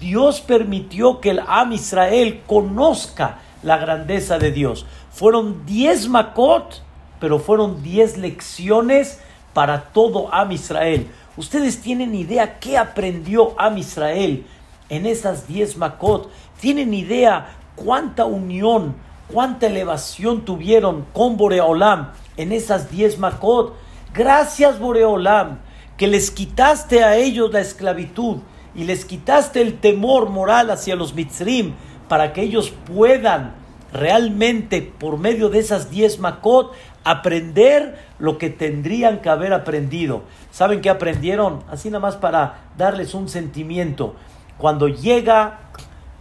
Dios 0.00 0.40
permitió 0.40 1.20
que 1.20 1.30
el 1.30 1.40
Am 1.46 1.72
Israel 1.72 2.42
conozca 2.46 3.38
la 3.62 3.76
grandeza 3.76 4.38
de 4.38 4.50
Dios. 4.50 4.86
Fueron 5.10 5.64
diez 5.66 6.08
Makot, 6.08 6.82
pero 7.20 7.38
fueron 7.38 7.82
diez 7.82 8.16
lecciones 8.16 9.20
para 9.52 9.84
todo 9.92 10.32
Am 10.32 10.52
Israel. 10.52 11.08
Ustedes 11.36 11.80
tienen 11.80 12.14
idea 12.14 12.58
qué 12.58 12.78
aprendió 12.78 13.54
Am 13.58 13.78
Israel 13.78 14.46
en 14.88 15.06
esas 15.06 15.46
diez 15.46 15.76
Makot. 15.76 16.30
Tienen 16.60 16.94
idea 16.94 17.56
cuánta 17.76 18.24
unión, 18.24 18.94
cuánta 19.32 19.66
elevación 19.66 20.44
tuvieron 20.44 21.06
con 21.12 21.36
Boreolam 21.36 22.12
en 22.36 22.52
esas 22.52 22.90
diez 22.90 23.18
Makot. 23.18 23.74
Gracias 24.14 24.78
Boreolam 24.78 25.58
que 25.96 26.06
les 26.06 26.30
quitaste 26.30 27.04
a 27.04 27.16
ellos 27.16 27.52
la 27.52 27.60
esclavitud 27.60 28.38
y 28.74 28.84
les 28.84 29.04
quitaste 29.04 29.60
el 29.60 29.78
temor 29.78 30.28
moral 30.30 30.70
hacia 30.70 30.96
los 30.96 31.14
mitzrim 31.14 31.74
para 32.08 32.32
que 32.32 32.42
ellos 32.42 32.70
puedan 32.70 33.54
realmente 33.92 34.80
por 34.82 35.18
medio 35.18 35.48
de 35.50 35.58
esas 35.58 35.90
diez 35.90 36.18
makot 36.18 36.72
aprender 37.04 37.98
lo 38.18 38.38
que 38.38 38.50
tendrían 38.50 39.20
que 39.20 39.28
haber 39.28 39.52
aprendido. 39.52 40.22
¿Saben 40.50 40.80
qué 40.80 40.90
aprendieron? 40.90 41.62
Así 41.70 41.88
nada 41.90 42.00
más 42.00 42.16
para 42.16 42.70
darles 42.76 43.14
un 43.14 43.28
sentimiento. 43.28 44.14
Cuando 44.58 44.88
llega 44.88 45.58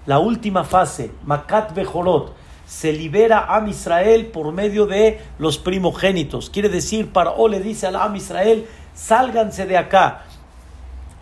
la 0.06 0.20
última 0.20 0.64
fase, 0.64 1.12
Makat 1.26 1.74
Bejorot, 1.74 2.36
se 2.66 2.94
libera 2.94 3.54
a 3.54 3.68
Israel 3.68 4.28
por 4.28 4.52
medio 4.54 4.86
de 4.86 5.20
los 5.38 5.58
primogénitos. 5.58 6.50
Quiere 6.50 6.70
decir, 6.70 7.12
para 7.12 7.32
o 7.32 7.48
le 7.48 7.60
dice 7.60 7.88
a 7.88 8.04
Am 8.04 8.16
Israel, 8.16 8.66
sálganse 8.96 9.66
de 9.66 9.78
acá. 9.78 10.24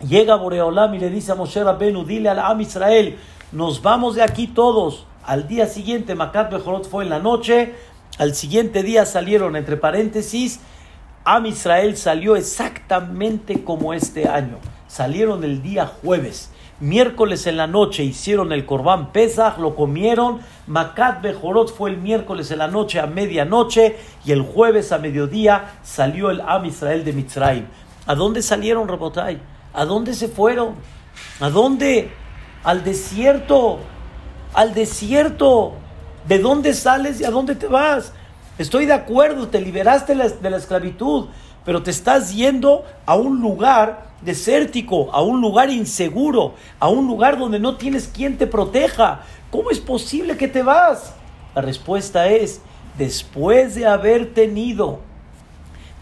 Llega 0.06 0.36
Boreolam 0.36 0.94
y 0.94 0.98
le 0.98 1.10
dice 1.10 1.32
a 1.32 1.34
Moshe 1.34 1.62
Rabbenu, 1.62 2.04
dile 2.04 2.30
al 2.30 2.38
Am 2.38 2.60
Israel, 2.62 3.18
nos 3.52 3.82
vamos 3.82 4.14
de 4.14 4.22
aquí 4.22 4.46
todos. 4.46 5.04
Al 5.24 5.46
día 5.46 5.66
siguiente, 5.66 6.14
Makat 6.14 6.50
Bejorot 6.50 6.88
fue 6.88 7.04
en 7.04 7.10
la 7.10 7.18
noche, 7.18 7.74
al 8.16 8.34
siguiente 8.34 8.82
día 8.82 9.04
salieron, 9.04 9.56
entre 9.56 9.76
paréntesis, 9.76 10.60
Am 11.24 11.44
Israel 11.44 11.98
salió 11.98 12.34
exactamente 12.34 13.62
como 13.62 13.92
este 13.92 14.26
año. 14.26 14.56
Salieron 14.88 15.44
el 15.44 15.62
día 15.62 15.86
jueves. 15.86 16.50
Miércoles 16.80 17.46
en 17.46 17.58
la 17.58 17.66
noche 17.66 18.02
hicieron 18.02 18.52
el 18.52 18.64
Corbán 18.64 19.12
Pesach, 19.12 19.58
lo 19.58 19.76
comieron. 19.76 20.40
Makat 20.66 21.20
Bejorot 21.20 21.76
fue 21.76 21.90
el 21.90 21.98
miércoles 21.98 22.50
en 22.50 22.58
la 22.58 22.68
noche 22.68 23.00
a 23.00 23.06
medianoche 23.06 23.96
y 24.24 24.32
el 24.32 24.40
jueves 24.40 24.92
a 24.92 24.98
mediodía 24.98 25.72
salió 25.82 26.30
el 26.30 26.40
Am 26.40 26.64
Israel 26.64 27.04
de 27.04 27.12
Mitzrayim. 27.12 27.66
¿A 28.06 28.14
dónde 28.14 28.40
salieron, 28.40 28.88
Rabotai? 28.88 29.59
¿A 29.72 29.84
dónde 29.84 30.14
se 30.14 30.28
fueron? 30.28 30.74
¿A 31.40 31.50
dónde? 31.50 32.10
Al 32.64 32.84
desierto. 32.84 33.78
Al 34.54 34.74
desierto. 34.74 35.74
¿De 36.26 36.38
dónde 36.38 36.74
sales 36.74 37.20
y 37.20 37.24
a 37.24 37.30
dónde 37.30 37.54
te 37.54 37.66
vas? 37.66 38.12
Estoy 38.58 38.84
de 38.84 38.92
acuerdo, 38.92 39.48
te 39.48 39.60
liberaste 39.60 40.14
de 40.14 40.50
la 40.50 40.56
esclavitud, 40.58 41.28
pero 41.64 41.82
te 41.82 41.90
estás 41.90 42.34
yendo 42.34 42.84
a 43.06 43.14
un 43.14 43.40
lugar 43.40 44.10
desértico, 44.20 45.10
a 45.12 45.22
un 45.22 45.40
lugar 45.40 45.70
inseguro, 45.70 46.54
a 46.78 46.88
un 46.88 47.06
lugar 47.06 47.38
donde 47.38 47.58
no 47.58 47.76
tienes 47.76 48.06
quien 48.08 48.36
te 48.36 48.46
proteja. 48.46 49.22
¿Cómo 49.50 49.70
es 49.70 49.80
posible 49.80 50.36
que 50.36 50.46
te 50.46 50.62
vas? 50.62 51.14
La 51.54 51.62
respuesta 51.62 52.28
es, 52.28 52.60
después 52.98 53.74
de 53.74 53.86
haber 53.86 54.34
tenido 54.34 55.00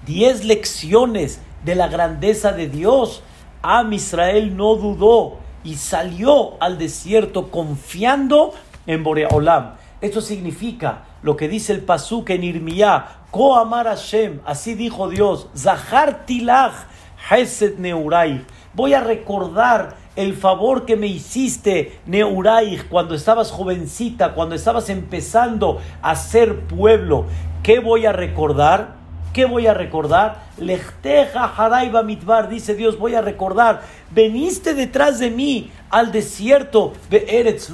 diez 0.05 0.45
lecciones 0.45 1.41
de 1.65 1.75
la 1.75 1.87
grandeza 1.87 2.53
de 2.53 2.69
Dios, 2.69 3.23
Am 3.63 3.93
Israel 3.93 4.57
no 4.57 4.77
dudó 4.77 5.39
y 5.65 5.75
salió 5.75 6.63
al 6.63 6.79
desierto 6.79 7.51
confiando 7.51 8.53
en 8.87 9.03
Boreolam. 9.03 9.75
Esto 10.01 10.21
significa 10.21 11.05
lo 11.23 11.37
que 11.37 11.49
dice 11.49 11.73
el 11.73 11.81
Pasuk 11.81 12.31
en 12.31 12.45
Irmiyah, 12.45 13.25
Ko 13.31 13.57
Amar 13.57 13.87
Hashem, 13.87 14.41
así 14.47 14.75
dijo 14.75 15.09
Dios, 15.09 15.49
Zahar 15.57 16.25
Tilach, 16.25 16.87
Hesed 17.31 17.79
Neurai. 17.79 18.45
Voy 18.75 18.95
a 18.95 19.01
recordar 19.01 19.97
el 20.15 20.35
favor 20.35 20.87
que 20.87 20.97
me 20.97 21.09
hiciste, 21.09 22.01
Neurai, 22.07 22.79
cuando 22.89 23.15
estabas 23.15 23.51
jovencita, 23.51 24.35
cuando 24.35 24.55
estabas 24.55 24.89
empezando 24.89 25.81
a 26.01 26.15
ser 26.15 26.61
pueblo. 26.67 27.27
¿Qué 27.63 27.81
voy 27.81 28.07
a 28.07 28.13
recordar? 28.13 28.98
¿Qué 29.39 29.45
voy 29.45 29.69
a 29.69 29.73
recordar? 29.73 30.49
Lechteja 30.59 31.45
Haraiba 31.45 32.03
Mitbar, 32.03 32.49
dice 32.49 32.75
Dios, 32.75 32.99
voy 32.99 33.15
a 33.15 33.21
recordar. 33.21 33.83
Veniste 34.11 34.75
detrás 34.75 35.21
de 35.21 35.31
mí 35.31 35.71
al 35.91 36.11
desierto 36.11 36.93
de 37.09 37.25
Eretz 37.39 37.71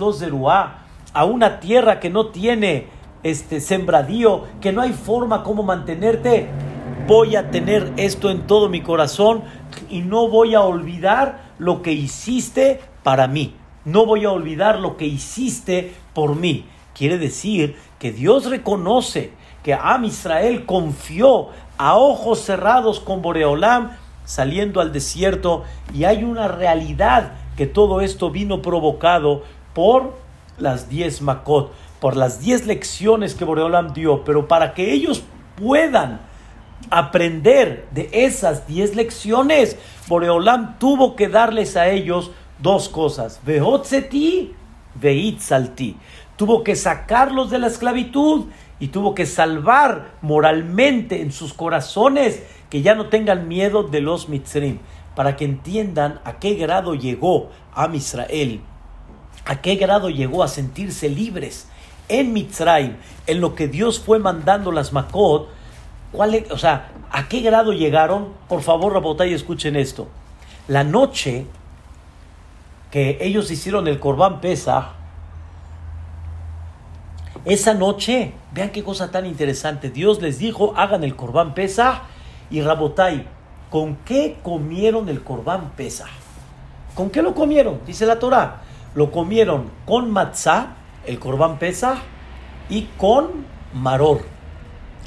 a 1.15 1.25
una 1.25 1.61
tierra 1.61 2.01
que 2.01 2.11
no 2.11 2.27
tiene 2.27 2.89
este 3.23 3.63
sembradío, 3.63 4.45
que 4.61 4.73
no 4.73 4.83
hay 4.83 4.93
forma 4.93 5.43
como 5.43 5.63
mantenerte, 5.63 6.49
voy 7.07 7.35
a 7.35 7.51
tener 7.51 7.95
esto 7.97 8.29
en 8.31 8.47
todo 8.47 8.69
mi 8.69 8.83
corazón 8.83 9.45
y 9.89 10.03
no 10.03 10.29
voy 10.29 10.55
a 10.55 10.61
olvidar 10.61 11.45
lo 11.59 11.81
que 11.81 11.93
hiciste 11.93 12.83
para 13.03 13.27
mí. 13.27 13.55
No 13.87 14.05
voy 14.05 14.27
a 14.27 14.33
olvidar 14.33 14.81
lo 14.81 14.99
que 14.99 15.07
hiciste 15.07 15.95
por 16.13 16.37
mí. 16.37 16.67
Quiere 16.93 17.17
decir 17.17 17.77
que 17.99 18.13
Dios 18.13 18.51
reconoce 18.51 19.33
que 19.65 19.75
Am 19.75 20.05
Israel 20.05 20.65
confió 20.67 21.49
a 21.77 21.97
ojos 21.97 22.41
cerrados 22.41 23.01
con 23.01 23.23
Boreolam 23.23 23.97
saliendo 24.25 24.81
al 24.81 24.93
desierto 24.93 25.65
y 25.93 26.05
hay 26.05 26.23
una 26.23 26.47
realidad 26.47 27.33
que 27.57 27.67
todo 27.67 28.01
esto 28.01 28.31
vino 28.31 28.63
provocado 28.63 29.43
por 29.75 30.15
las 30.59 30.89
diez 30.89 31.21
Makot 31.21 31.73
por 32.05 32.19
las 32.19 32.39
10 32.43 32.67
lecciones 32.67 33.35
que 33.35 33.47
Boreolam 33.47 33.95
dio, 33.95 34.25
pero 34.25 34.47
para 34.47 34.75
que 34.75 34.93
ellos 34.93 35.23
puedan 35.57 36.21
aprender 36.91 37.89
de 37.93 38.11
esas 38.13 38.67
10 38.67 38.95
lecciones, 38.95 39.79
Boreolam 40.07 40.79
tuvo 40.79 41.17
que 41.17 41.29
darles 41.29 41.79
a 41.79 41.89
ellos 41.89 42.31
dos 42.59 42.91
cosas. 42.91 43.41
Vehotzeti, 43.47 44.53
veitzalti. 44.97 45.97
Tuvo 46.37 46.63
que 46.63 46.77
sacarlos 46.77 47.51
de 47.51 47.59
la 47.59 47.69
esclavitud 47.69 48.49
y 48.81 48.89
tuvo 48.89 49.15
que 49.15 49.27
salvar 49.27 50.13
moralmente 50.21 51.23
en 51.23 51.33
sus 51.33 51.55
corazones 51.55 52.43
que 52.71 52.83
ya 52.83 52.95
no 52.95 53.07
tengan 53.07 53.49
miedo 53.49 53.85
de 53.85 54.01
los 54.01 54.29
mitzrim, 54.29 54.79
para 55.15 55.37
que 55.37 55.45
entiendan 55.45 56.21
a 56.25 56.39
qué 56.39 56.55
grado 56.55 56.95
llegó 56.95 57.51
a 57.75 57.89
Israel, 57.95 58.61
a 59.45 59.61
qué 59.61 59.77
grado 59.77 60.11
llegó 60.11 60.43
a 60.43 60.49
sentirse 60.49 61.09
libres 61.09 61.69
en 62.09 62.33
Mitzrayim, 62.33 62.97
en 63.27 63.41
lo 63.41 63.55
que 63.55 63.69
Dios 63.69 64.01
fue 64.01 64.19
mandando 64.19 64.73
las 64.73 64.93
Makot, 64.93 65.49
¿cuál 66.13 66.45
o 66.51 66.59
sea, 66.59 66.93
¿a 67.11 67.29
qué 67.29 67.41
grado 67.41 67.73
llegaron? 67.73 68.29
Por 68.49 68.63
favor, 68.63 68.93
Rabotay, 68.93 69.33
escuchen 69.33 69.77
esto. 69.77 70.09
La 70.69 70.85
noche 70.85 71.47
que 72.91 73.19
ellos 73.21 73.51
hicieron 73.51 73.89
el 73.89 74.01
Corbán 74.01 74.41
Pesa, 74.41 74.93
esa 77.45 77.75
noche, 77.75 78.33
vean 78.53 78.71
qué 78.71 78.83
cosa 78.83 79.11
tan 79.11 79.27
interesante, 79.27 79.91
Dios 79.91 80.23
les 80.23 80.39
dijo, 80.39 80.75
hagan 80.77 81.05
el 81.05 81.17
Corbán 81.17 81.55
Pesa 81.55 82.03
y 82.51 82.63
Rabotay, 82.63 83.27
¿con 83.71 83.97
qué 84.05 84.39
comieron 84.43 85.09
el 85.09 85.23
Corbán 85.23 85.73
Pesa? 85.77 86.07
¿Con 86.95 87.11
qué 87.11 87.23
lo 87.23 87.35
comieron? 87.35 87.81
Dice 87.87 88.07
la 88.07 88.19
Torah. 88.19 88.63
Lo 88.95 89.11
comieron 89.11 89.71
con 89.85 90.13
matzah, 90.13 90.77
el 91.05 91.19
corbán 91.19 91.59
pesa 91.59 91.97
y 92.71 92.83
con 92.97 93.45
maror. 93.75 94.21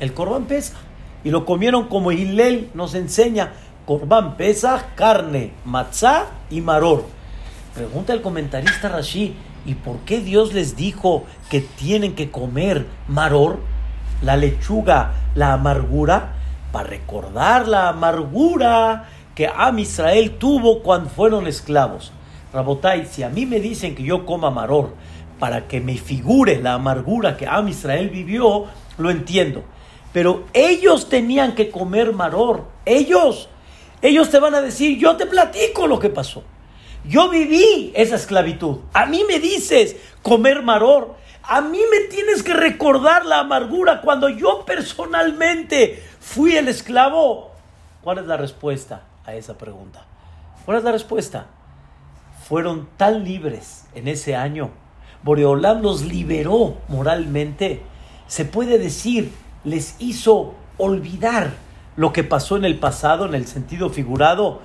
El 0.01 0.13
corbán 0.13 0.45
pesa. 0.45 0.75
Y 1.23 1.31
lo 1.31 1.45
comieron 1.45 1.87
como 1.87 2.11
Hillel 2.11 2.69
nos 2.73 2.93
enseña. 2.93 3.53
Corbán 3.85 4.35
pesa, 4.35 4.87
carne, 4.95 5.53
matzá 5.63 6.25
y 6.49 6.59
maror. 6.59 7.05
Pregunta 7.73 8.11
el 8.11 8.21
comentarista 8.21 8.89
Rashi, 8.89 9.33
¿y 9.67 9.75
por 9.75 9.97
qué 9.99 10.21
Dios 10.21 10.53
les 10.53 10.75
dijo 10.75 11.25
que 11.49 11.61
tienen 11.61 12.15
que 12.15 12.31
comer 12.31 12.87
maror? 13.07 13.59
La 14.23 14.35
lechuga, 14.37 15.13
la 15.35 15.53
amargura, 15.53 16.33
para 16.71 16.89
recordar 16.89 17.67
la 17.67 17.89
amargura 17.89 19.09
que 19.35 19.47
Am 19.47 19.77
Israel 19.77 20.37
tuvo 20.39 20.81
cuando 20.81 21.09
fueron 21.09 21.45
esclavos. 21.45 22.11
Rabotai, 22.53 23.05
si 23.05 23.21
a 23.21 23.29
mí 23.29 23.45
me 23.45 23.59
dicen 23.59 23.93
que 23.93 24.03
yo 24.03 24.25
coma 24.25 24.49
maror, 24.49 24.95
para 25.37 25.67
que 25.67 25.81
me 25.81 25.97
figure 25.97 26.59
la 26.61 26.73
amargura 26.73 27.37
que 27.37 27.45
Am 27.45 27.67
Israel 27.67 28.09
vivió, 28.09 28.65
lo 28.97 29.11
entiendo. 29.11 29.63
Pero 30.13 30.45
ellos 30.53 31.09
tenían 31.09 31.53
que 31.53 31.69
comer 31.69 32.13
maror. 32.13 32.65
Ellos. 32.85 33.49
Ellos 34.01 34.29
te 34.29 34.39
van 34.39 34.55
a 34.55 34.61
decir, 34.61 34.97
yo 34.97 35.17
te 35.17 35.25
platico 35.25 35.85
lo 35.87 35.99
que 35.99 36.09
pasó. 36.09 36.43
Yo 37.07 37.29
viví 37.29 37.91
esa 37.95 38.15
esclavitud. 38.15 38.79
A 38.93 39.05
mí 39.05 39.23
me 39.27 39.39
dices 39.39 39.95
comer 40.21 40.63
maror. 40.63 41.15
A 41.43 41.61
mí 41.61 41.79
me 41.89 42.07
tienes 42.09 42.43
que 42.43 42.53
recordar 42.53 43.25
la 43.25 43.39
amargura 43.39 44.01
cuando 44.01 44.27
yo 44.29 44.65
personalmente 44.65 46.03
fui 46.19 46.57
el 46.57 46.67
esclavo. 46.67 47.51
¿Cuál 48.01 48.19
es 48.19 48.25
la 48.25 48.37
respuesta 48.37 49.03
a 49.25 49.33
esa 49.35 49.57
pregunta? 49.57 50.05
¿Cuál 50.65 50.77
es 50.77 50.83
la 50.83 50.91
respuesta? 50.91 51.47
Fueron 52.47 52.89
tan 52.97 53.23
libres 53.23 53.85
en 53.95 54.07
ese 54.07 54.35
año 54.35 54.71
Boreolam 55.23 55.81
los 55.81 56.05
liberó 56.05 56.77
moralmente. 56.87 57.81
Se 58.27 58.45
puede 58.45 58.77
decir, 58.77 59.31
les 59.63 59.95
hizo 59.99 60.53
olvidar 60.77 61.53
lo 61.95 62.13
que 62.13 62.23
pasó 62.23 62.57
en 62.57 62.65
el 62.65 62.77
pasado, 62.77 63.25
en 63.25 63.35
el 63.35 63.47
sentido 63.47 63.89
figurado. 63.89 64.61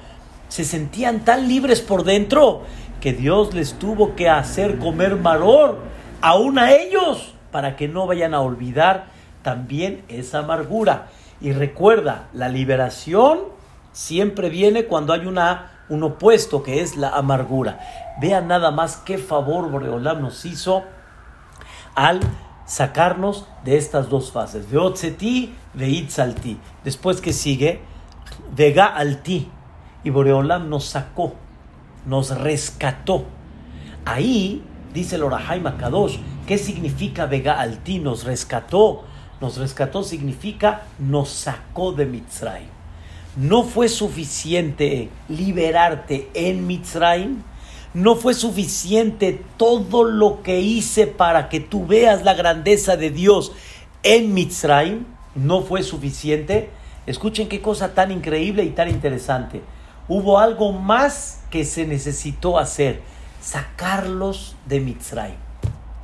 Se 0.52 0.64
sentían 0.64 1.24
tan 1.24 1.48
libres 1.48 1.80
por 1.80 2.04
dentro 2.04 2.60
que 3.00 3.14
Dios 3.14 3.54
les 3.54 3.78
tuvo 3.78 4.14
que 4.14 4.28
hacer 4.28 4.78
comer 4.78 5.16
maror, 5.16 5.78
aún 6.20 6.58
a 6.58 6.72
ellos, 6.72 7.32
para 7.50 7.74
que 7.74 7.88
no 7.88 8.06
vayan 8.06 8.34
a 8.34 8.42
olvidar 8.42 9.06
también 9.40 10.04
esa 10.08 10.40
amargura. 10.40 11.08
Y 11.40 11.52
recuerda, 11.52 12.28
la 12.34 12.50
liberación 12.50 13.38
siempre 13.92 14.50
viene 14.50 14.84
cuando 14.84 15.14
hay 15.14 15.24
una 15.24 15.84
un 15.88 16.02
opuesto 16.02 16.62
que 16.62 16.82
es 16.82 16.98
la 16.98 17.08
amargura. 17.08 17.80
Vean 18.20 18.46
nada 18.46 18.70
más 18.70 18.96
qué 18.96 19.16
favor 19.16 19.70
Boreolam 19.70 20.20
nos 20.20 20.44
hizo 20.44 20.82
al 21.94 22.20
sacarnos 22.66 23.46
de 23.64 23.78
estas 23.78 24.10
dos 24.10 24.32
fases. 24.32 24.70
Veotzeti, 24.70 25.54
veitzalti. 25.72 26.58
Después 26.84 27.22
que 27.22 27.32
sigue, 27.32 27.80
vega 28.54 28.84
alti. 28.84 29.50
Y 30.04 30.10
Boreolam 30.10 30.68
nos 30.68 30.84
sacó, 30.84 31.34
nos 32.06 32.36
rescató. 32.38 33.24
Ahí 34.04 34.62
dice 34.92 35.16
el 35.16 35.22
Orahai 35.22 35.62
Kadosh, 35.78 36.18
¿qué 36.46 36.58
significa 36.58 37.26
vega 37.26 37.60
alti? 37.60 37.98
Nos 37.98 38.24
rescató. 38.24 39.04
Nos 39.40 39.56
rescató 39.56 40.02
significa 40.04 40.82
nos 40.98 41.28
sacó 41.28 41.92
de 41.92 42.06
Mitzrayim 42.06 42.82
no 43.36 43.62
fue 43.62 43.88
suficiente 43.88 45.08
liberarte 45.28 46.28
en 46.34 46.66
Mitzrayim, 46.66 47.42
no 47.94 48.16
fue 48.16 48.34
suficiente 48.34 49.40
todo 49.56 50.04
lo 50.04 50.42
que 50.42 50.60
hice 50.60 51.06
para 51.06 51.48
que 51.48 51.60
tú 51.60 51.86
veas 51.86 52.24
la 52.24 52.34
grandeza 52.34 52.96
de 52.96 53.10
Dios 53.10 53.52
en 54.02 54.34
Mitzrayim, 54.34 55.04
no 55.34 55.62
fue 55.62 55.82
suficiente. 55.82 56.70
Escuchen 57.06 57.48
qué 57.48 57.60
cosa 57.60 57.94
tan 57.94 58.10
increíble 58.10 58.64
y 58.64 58.70
tan 58.70 58.88
interesante. 58.88 59.62
Hubo 60.14 60.38
algo 60.38 60.72
más 60.72 61.42
que 61.48 61.64
se 61.64 61.86
necesitó 61.86 62.58
hacer. 62.58 63.00
sacarlos 63.40 64.56
de 64.66 64.78
Mitzrayim. 64.78 65.38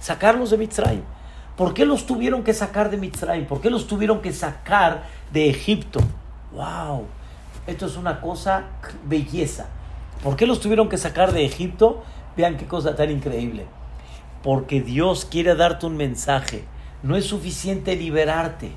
Sacarlos 0.01 0.49
de 0.49 0.57
Mitzrayim. 0.57 1.03
¿Por 1.59 1.75
qué 1.75 1.85
los 1.85 2.07
tuvieron 2.07 2.43
que 2.43 2.55
sacar 2.55 2.91
de 2.91 2.97
Mitzrayim? 2.97 3.45
¿Por 3.45 3.61
qué 3.61 3.69
los 3.69 3.87
tuvieron 3.87 4.23
que 4.23 4.33
sacar 4.33 5.05
de 5.31 5.51
Egipto? 5.51 6.01
¡Wow! 6.53 7.05
Esto 7.67 7.85
es 7.85 7.99
una 7.99 8.23
cosa 8.23 8.69
belleza. 9.05 9.67
¿Por 10.25 10.37
qué 10.37 10.47
los 10.47 10.61
tuvieron 10.61 10.89
que 10.89 10.97
sacar 10.97 11.33
de 11.33 11.45
Egipto? 11.45 12.03
Vean 12.35 12.57
qué 12.57 12.67
cosa 12.67 12.97
tan 12.97 13.11
increíble. 13.11 13.67
Porque 14.43 14.81
Dios 14.81 15.27
quiere 15.27 15.55
darte 15.55 15.85
un 15.85 15.99
mensaje. 15.99 16.65
No 17.03 17.15
es 17.15 17.27
suficiente 17.27 17.95
liberarte 17.95 18.73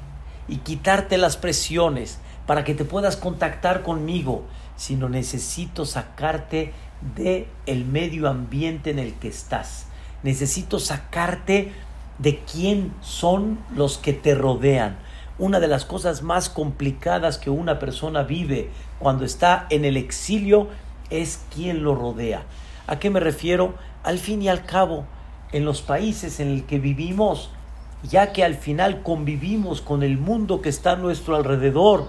y 0.50 0.58
quitarte 0.58 1.18
las 1.18 1.38
presiones 1.38 2.20
para 2.46 2.66
que 2.66 2.76
te 2.76 2.84
puedas 2.84 3.16
contactar 3.16 3.82
conmigo, 3.82 4.44
sino 4.82 5.10
necesito 5.10 5.86
sacarte 5.86 6.74
de 7.16 7.48
el 7.68 7.86
medio 7.86 8.28
ambiente 8.28 8.90
en 8.90 8.98
el 8.98 9.14
que 9.14 9.28
estás. 9.28 9.86
Necesito 10.24 10.80
sacarte 10.80 11.72
de 12.18 12.40
quién 12.40 12.92
son 13.00 13.60
los 13.76 14.00
que 14.00 14.12
te 14.12 14.34
rodean. 14.34 14.98
Una 15.38 15.60
de 15.60 15.68
las 15.68 15.86
cosas 15.86 16.24
más 16.24 16.50
complicadas 16.50 17.38
que 17.38 17.52
una 17.52 17.78
persona 17.78 18.24
vive 18.24 18.72
cuando 18.98 19.24
está 19.24 19.68
en 19.70 19.86
el 19.86 19.98
exilio 19.98 20.70
es 21.12 21.46
quién 21.54 21.84
lo 21.84 21.94
rodea. 21.94 22.46
¿A 22.88 22.98
qué 22.98 23.12
me 23.12 23.20
refiero? 23.20 23.76
Al 24.02 24.18
fin 24.18 24.42
y 24.42 24.50
al 24.50 24.66
cabo, 24.66 25.06
en 25.52 25.64
los 25.64 25.84
países 25.84 26.40
en 26.40 26.48
el 26.48 26.64
que 26.64 26.80
vivimos, 26.80 27.52
ya 28.02 28.34
que 28.34 28.44
al 28.44 28.56
final 28.56 29.04
convivimos 29.04 29.80
con 29.80 30.02
el 30.02 30.18
mundo 30.18 30.60
que 30.60 30.70
está 30.70 30.94
a 30.94 30.96
nuestro 30.96 31.36
alrededor, 31.36 32.08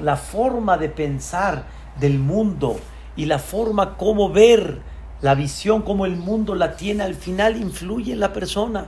la 0.00 0.16
forma 0.16 0.78
de 0.78 0.88
pensar 0.88 1.76
del 2.00 2.18
mundo 2.18 2.78
y 3.16 3.26
la 3.26 3.38
forma 3.38 3.96
como 3.96 4.30
ver 4.30 4.80
la 5.20 5.34
visión 5.34 5.82
como 5.82 6.06
el 6.06 6.16
mundo 6.16 6.54
la 6.54 6.76
tiene 6.76 7.02
al 7.02 7.14
final 7.14 7.56
influye 7.56 8.12
en 8.12 8.20
la 8.20 8.32
persona. 8.32 8.86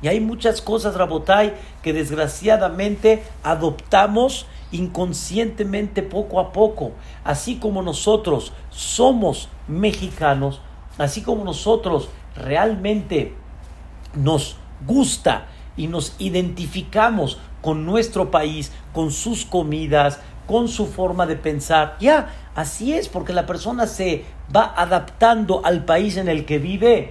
Y 0.00 0.08
hay 0.08 0.20
muchas 0.20 0.60
cosas, 0.60 0.96
Rabotai, 0.96 1.54
que 1.82 1.92
desgraciadamente 1.92 3.22
adoptamos 3.44 4.46
inconscientemente 4.72 6.02
poco 6.02 6.40
a 6.40 6.52
poco. 6.52 6.92
Así 7.24 7.56
como 7.56 7.82
nosotros 7.82 8.52
somos 8.70 9.48
mexicanos, 9.68 10.60
así 10.98 11.22
como 11.22 11.44
nosotros 11.44 12.08
realmente 12.36 13.34
nos 14.14 14.56
gusta 14.86 15.46
y 15.76 15.86
nos 15.86 16.16
identificamos 16.18 17.38
con 17.60 17.86
nuestro 17.86 18.30
país, 18.30 18.72
con 18.92 19.12
sus 19.12 19.44
comidas, 19.44 20.20
con 20.46 20.68
su 20.68 20.86
forma 20.86 21.26
de 21.26 21.36
pensar. 21.36 21.96
Ya, 22.00 22.28
así 22.54 22.94
es, 22.94 23.08
porque 23.08 23.32
la 23.32 23.46
persona 23.46 23.86
se 23.86 24.24
va 24.54 24.72
adaptando 24.76 25.64
al 25.64 25.84
país 25.84 26.16
en 26.16 26.28
el 26.28 26.44
que 26.44 26.58
vive. 26.58 27.10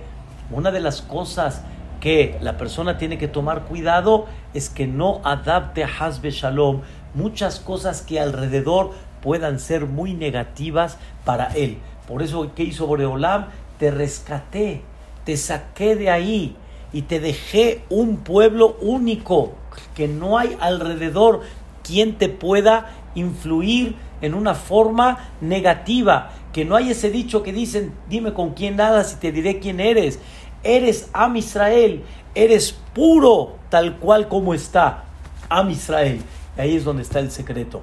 Una 0.52 0.72
de 0.72 0.82
las 0.82 1.02
cosas 1.02 1.64
que 2.00 2.38
la 2.42 2.58
persona 2.58 2.98
tiene 2.98 3.18
que 3.18 3.28
tomar 3.28 3.64
cuidado 3.64 4.26
es 4.54 4.70
que 4.70 4.88
no 4.88 5.22
adapte 5.24 5.84
a 5.84 5.88
Hasbe 5.88 6.32
Shalom 6.32 6.82
muchas 7.14 7.60
cosas 7.60 8.02
que 8.02 8.20
alrededor 8.20 8.92
puedan 9.22 9.60
ser 9.60 9.86
muy 9.86 10.14
negativas 10.14 10.98
para 11.26 11.48
él. 11.56 11.78
Por 12.08 12.24
eso, 12.24 12.52
¿qué 12.56 12.64
hizo 12.64 12.88
Boreolam? 12.88 13.48
Te 13.78 13.92
rescaté, 13.92 14.82
te 15.26 15.38
saqué 15.38 15.96
de 15.96 16.10
ahí 16.10 16.56
y 16.94 17.04
te 17.04 17.20
dejé 17.20 17.84
un 17.90 18.18
pueblo 18.18 18.78
único, 18.82 19.54
que 19.96 20.08
no 20.08 20.38
hay 20.38 20.58
alrededor 20.60 21.42
quien 21.84 22.18
te 22.18 22.30
pueda 22.30 22.92
influir 23.16 23.96
en 24.22 24.34
una 24.34 24.56
forma 24.56 25.32
negativa, 25.42 26.32
que 26.54 26.66
no 26.66 26.76
hay 26.76 26.92
ese 26.92 27.10
dicho 27.10 27.44
que 27.44 27.54
dicen, 27.54 27.94
dime 28.10 28.34
con 28.34 28.52
quién 28.54 28.76
nadas 28.76 29.14
y 29.14 29.16
te 29.18 29.32
diré 29.32 29.60
quién 29.60 29.80
eres. 29.80 30.20
Eres 30.64 31.10
Am 31.14 31.36
Israel, 31.38 32.04
eres 32.36 32.76
puro 32.94 33.56
tal 33.70 33.98
cual 33.98 34.28
como 34.28 34.54
está 34.54 35.06
Am 35.50 35.70
Israel. 35.72 36.22
Y 36.58 36.62
ahí 36.62 36.76
es 36.76 36.84
donde 36.84 37.04
está 37.04 37.20
el 37.20 37.32
secreto. 37.32 37.82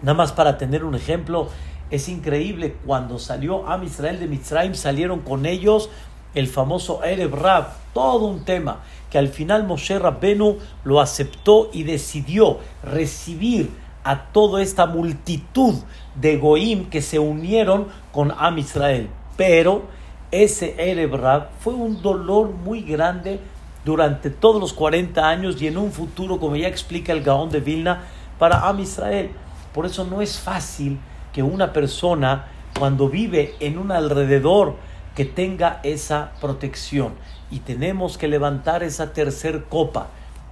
Nada 0.00 0.14
más 0.14 0.32
para 0.32 0.58
tener 0.58 0.84
un 0.84 0.94
ejemplo, 0.94 1.48
es 1.90 2.08
increíble 2.08 2.76
cuando 2.86 3.18
salió 3.18 3.68
Am 3.68 3.84
Israel 3.84 4.18
de 4.18 4.26
Mitzrayim, 4.26 4.74
salieron 4.74 5.20
con 5.20 5.44
ellos 5.44 5.90
el 6.34 6.48
famoso 6.48 7.04
Erev 7.04 7.34
Rab, 7.34 7.68
todo 7.92 8.26
un 8.26 8.44
tema 8.44 8.80
que 9.10 9.18
al 9.18 9.28
final 9.28 9.64
Moshe 9.66 9.98
Rabbenu 9.98 10.56
lo 10.84 11.00
aceptó 11.00 11.68
y 11.70 11.82
decidió 11.82 12.60
recibir 12.82 13.70
a 14.04 14.24
toda 14.32 14.62
esta 14.62 14.86
multitud 14.86 15.74
de 16.14 16.36
Goim 16.36 16.90
que 16.90 17.02
se 17.02 17.18
unieron 17.18 17.88
con 18.12 18.32
Am 18.36 18.58
Israel. 18.58 19.08
Pero 19.36 19.84
ese 20.30 20.74
Erev 20.78 21.14
Rab 21.14 21.50
fue 21.60 21.74
un 21.74 22.00
dolor 22.02 22.50
muy 22.50 22.82
grande 22.82 23.40
durante 23.84 24.30
todos 24.30 24.60
los 24.60 24.72
40 24.72 25.28
años 25.28 25.60
y 25.60 25.66
en 25.66 25.76
un 25.76 25.92
futuro, 25.92 26.38
como 26.38 26.56
ya 26.56 26.68
explica 26.68 27.12
el 27.12 27.22
Gaón 27.22 27.50
de 27.50 27.60
Vilna, 27.60 28.04
para 28.38 28.68
Am 28.68 28.80
Israel. 28.80 29.30
Por 29.74 29.86
eso 29.86 30.04
no 30.04 30.20
es 30.20 30.38
fácil 30.38 30.98
que 31.32 31.42
una 31.42 31.72
persona, 31.72 32.46
cuando 32.78 33.08
vive 33.08 33.54
en 33.60 33.78
un 33.78 33.90
alrededor, 33.90 34.76
que 35.14 35.24
tenga 35.24 35.80
esa 35.82 36.32
protección. 36.40 37.14
Y 37.50 37.60
tenemos 37.60 38.16
que 38.16 38.28
levantar 38.28 38.82
esa 38.82 39.12
tercer 39.12 39.64
copa. 39.64 40.08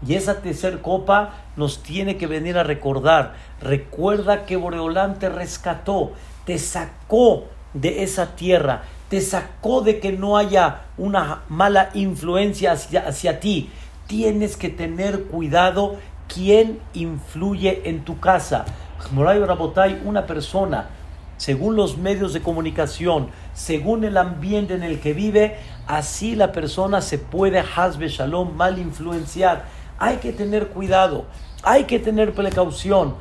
Y 0.06 0.14
esa 0.14 0.40
tercer 0.40 0.80
copa 0.80 1.34
nos 1.56 1.82
tiene 1.82 2.16
que 2.16 2.26
venir 2.26 2.56
a 2.56 2.62
recordar. 2.62 3.34
Recuerda 3.60 4.46
que 4.46 4.56
Boreolán 4.56 5.18
te 5.18 5.28
rescató, 5.28 6.12
te 6.46 6.58
sacó 6.58 7.44
de 7.74 8.02
esa 8.02 8.34
tierra, 8.34 8.82
te 9.08 9.20
sacó 9.20 9.82
de 9.82 10.00
que 10.00 10.12
no 10.12 10.36
haya 10.36 10.82
una 10.96 11.42
mala 11.48 11.90
influencia 11.94 12.72
hacia, 12.72 13.06
hacia 13.06 13.40
ti. 13.40 13.70
Tienes 14.06 14.56
que 14.56 14.70
tener 14.70 15.24
cuidado 15.24 15.96
quién 16.32 16.80
influye 16.94 17.88
en 17.88 18.04
tu 18.04 18.18
casa. 18.18 18.64
Moray 19.12 19.40
Rabotay, 19.40 20.02
una 20.04 20.26
persona 20.26 20.88
según 21.40 21.74
los 21.74 21.96
medios 21.96 22.34
de 22.34 22.42
comunicación, 22.42 23.28
según 23.54 24.04
el 24.04 24.18
ambiente 24.18 24.74
en 24.74 24.82
el 24.82 25.00
que 25.00 25.14
vive, 25.14 25.56
así 25.86 26.36
la 26.36 26.52
persona 26.52 27.00
se 27.00 27.16
puede, 27.16 27.64
hasbe 27.76 28.08
shalom, 28.08 28.54
mal 28.54 28.78
influenciar. 28.78 29.64
Hay 30.00 30.16
que 30.16 30.32
tener 30.32 30.68
cuidado, 30.68 31.26
hay 31.62 31.84
que 31.84 31.98
tener 31.98 32.32
precaución. 32.32 33.16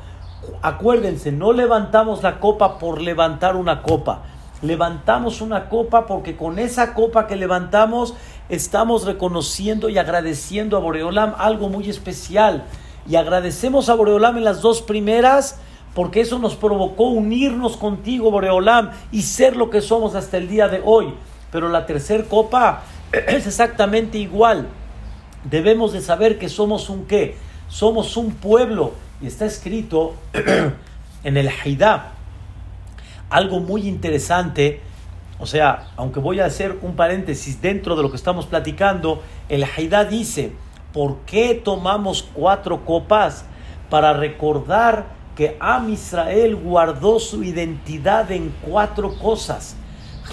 Acuérdense, 0.62 1.30
no 1.30 1.52
levantamos 1.52 2.22
la 2.22 2.40
copa 2.40 2.78
por 2.78 3.02
levantar 3.02 3.54
una 3.54 3.82
copa. 3.82 4.22
Levantamos 4.62 5.42
una 5.42 5.68
copa 5.68 6.06
porque 6.06 6.36
con 6.36 6.58
esa 6.58 6.94
copa 6.94 7.26
que 7.26 7.36
levantamos 7.36 8.14
estamos 8.48 9.04
reconociendo 9.04 9.90
y 9.90 9.98
agradeciendo 9.98 10.78
a 10.78 10.80
Boreolam 10.80 11.34
algo 11.36 11.68
muy 11.68 11.90
especial. 11.90 12.64
Y 13.06 13.16
agradecemos 13.16 13.90
a 13.90 13.94
Boreolam 13.94 14.38
en 14.38 14.44
las 14.44 14.62
dos 14.62 14.80
primeras 14.80 15.60
porque 15.94 16.22
eso 16.22 16.38
nos 16.38 16.56
provocó 16.56 17.08
unirnos 17.08 17.76
contigo, 17.76 18.30
Boreolam, 18.30 18.90
y 19.12 19.20
ser 19.20 19.54
lo 19.54 19.68
que 19.68 19.82
somos 19.82 20.14
hasta 20.14 20.38
el 20.38 20.48
día 20.48 20.68
de 20.68 20.80
hoy. 20.82 21.12
Pero 21.52 21.68
la 21.68 21.84
tercera 21.84 22.24
copa 22.24 22.84
es 23.12 23.46
exactamente 23.46 24.16
igual. 24.16 24.66
Debemos 25.44 25.92
de 25.92 26.00
saber 26.02 26.38
que 26.38 26.48
somos 26.48 26.90
un 26.90 27.06
qué, 27.06 27.36
somos 27.68 28.16
un 28.16 28.32
pueblo, 28.32 28.92
y 29.22 29.26
está 29.26 29.46
escrito 29.46 30.14
en 31.24 31.36
el 31.36 31.48
Haidá, 31.48 32.12
algo 33.30 33.60
muy 33.60 33.86
interesante, 33.86 34.80
o 35.38 35.46
sea, 35.46 35.88
aunque 35.96 36.20
voy 36.20 36.40
a 36.40 36.46
hacer 36.46 36.78
un 36.82 36.96
paréntesis 36.96 37.62
dentro 37.62 37.96
de 37.96 38.02
lo 38.02 38.10
que 38.10 38.16
estamos 38.16 38.46
platicando, 38.46 39.22
el 39.48 39.64
Haidá 39.64 40.04
dice, 40.04 40.52
¿por 40.92 41.18
qué 41.20 41.54
tomamos 41.54 42.28
cuatro 42.34 42.84
copas? 42.84 43.46
Para 43.88 44.12
recordar 44.12 45.06
que 45.36 45.56
Am 45.58 45.88
Israel 45.88 46.56
guardó 46.56 47.18
su 47.18 47.42
identidad 47.42 48.30
en 48.30 48.54
cuatro 48.60 49.14
cosas. 49.18 49.76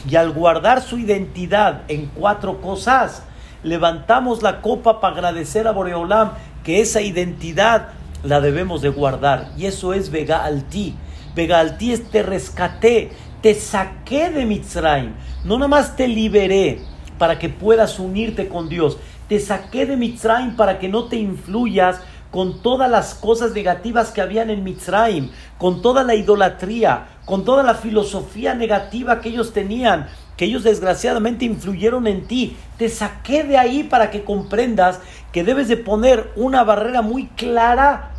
Y 0.10 0.16
al 0.16 0.32
guardar 0.32 0.82
su 0.82 0.98
identidad 0.98 1.84
en 1.88 2.08
cuatro 2.08 2.60
cosas, 2.60 3.24
levantamos 3.64 4.44
la 4.44 4.62
copa 4.62 5.00
para 5.00 5.16
agradecer 5.16 5.68
a 5.68 5.72
Boreolam 5.72 6.32
que 6.64 6.82
esa 6.82 7.02
identidad 7.02 7.90
la 8.24 8.42
debemos 8.42 8.82
de 8.82 8.90
guardar. 8.90 9.52
Y 9.58 9.66
eso 9.66 9.94
es 9.94 10.12
Vega 10.12 10.44
Alti. 10.44 10.96
Vega 11.36 11.60
Alti 11.60 11.94
es 11.94 12.10
te 12.10 12.24
rescaté, 12.24 13.12
te 13.42 13.54
saqué 13.54 14.30
de 14.30 14.46
Mitzrayim. 14.46 15.14
No 15.44 15.56
nada 15.58 15.68
más 15.68 15.96
te 15.96 16.08
liberé 16.08 16.82
para 17.18 17.40
que 17.40 17.50
puedas 17.50 18.00
unirte 18.00 18.48
con 18.48 18.70
Dios. 18.70 18.98
Te 19.30 19.40
saqué 19.40 19.86
de 19.86 19.98
Mitzrayim 19.98 20.56
para 20.56 20.80
que 20.80 20.90
no 20.90 21.06
te 21.06 21.18
influyas 21.18 22.02
con 22.32 22.62
todas 22.62 22.90
las 22.90 23.16
cosas 23.16 23.52
negativas 23.54 24.12
que 24.12 24.22
habían 24.22 24.50
en 24.50 24.64
Mitzrayim, 24.64 25.30
con 25.58 25.82
toda 25.82 26.04
la 26.04 26.16
idolatría, 26.16 27.08
con 27.26 27.46
toda 27.46 27.64
la 27.64 27.76
filosofía 27.76 28.54
negativa 28.54 29.22
que 29.22 29.30
ellos 29.30 29.54
tenían, 29.54 30.08
que 30.38 30.46
ellos 30.46 30.64
desgraciadamente 30.64 31.46
influyeron 31.46 32.08
en 32.08 32.28
ti. 32.28 32.56
Te 32.78 32.88
saqué 32.88 33.44
de 33.44 33.58
ahí 33.58 33.84
para 33.84 34.12
que 34.12 34.24
comprendas 34.24 35.02
que 35.34 35.44
debes 35.44 35.68
de 35.68 35.78
poner 35.78 36.32
una 36.36 36.64
barrera 36.64 37.02
muy 37.02 37.26
clara 37.36 38.12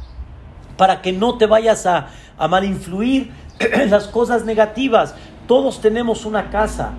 para 0.77 1.01
que 1.01 1.13
no 1.13 1.39
te 1.39 1.47
vayas 1.47 1.87
a, 1.87 2.09
a 2.37 2.49
mal 2.49 2.65
influir 2.65 3.31
en 3.61 3.91
las 3.91 4.09
cosas 4.09 4.45
negativas. 4.45 5.15
Todos 5.47 5.81
tenemos 5.81 6.27
una 6.27 6.51
casa. 6.51 6.91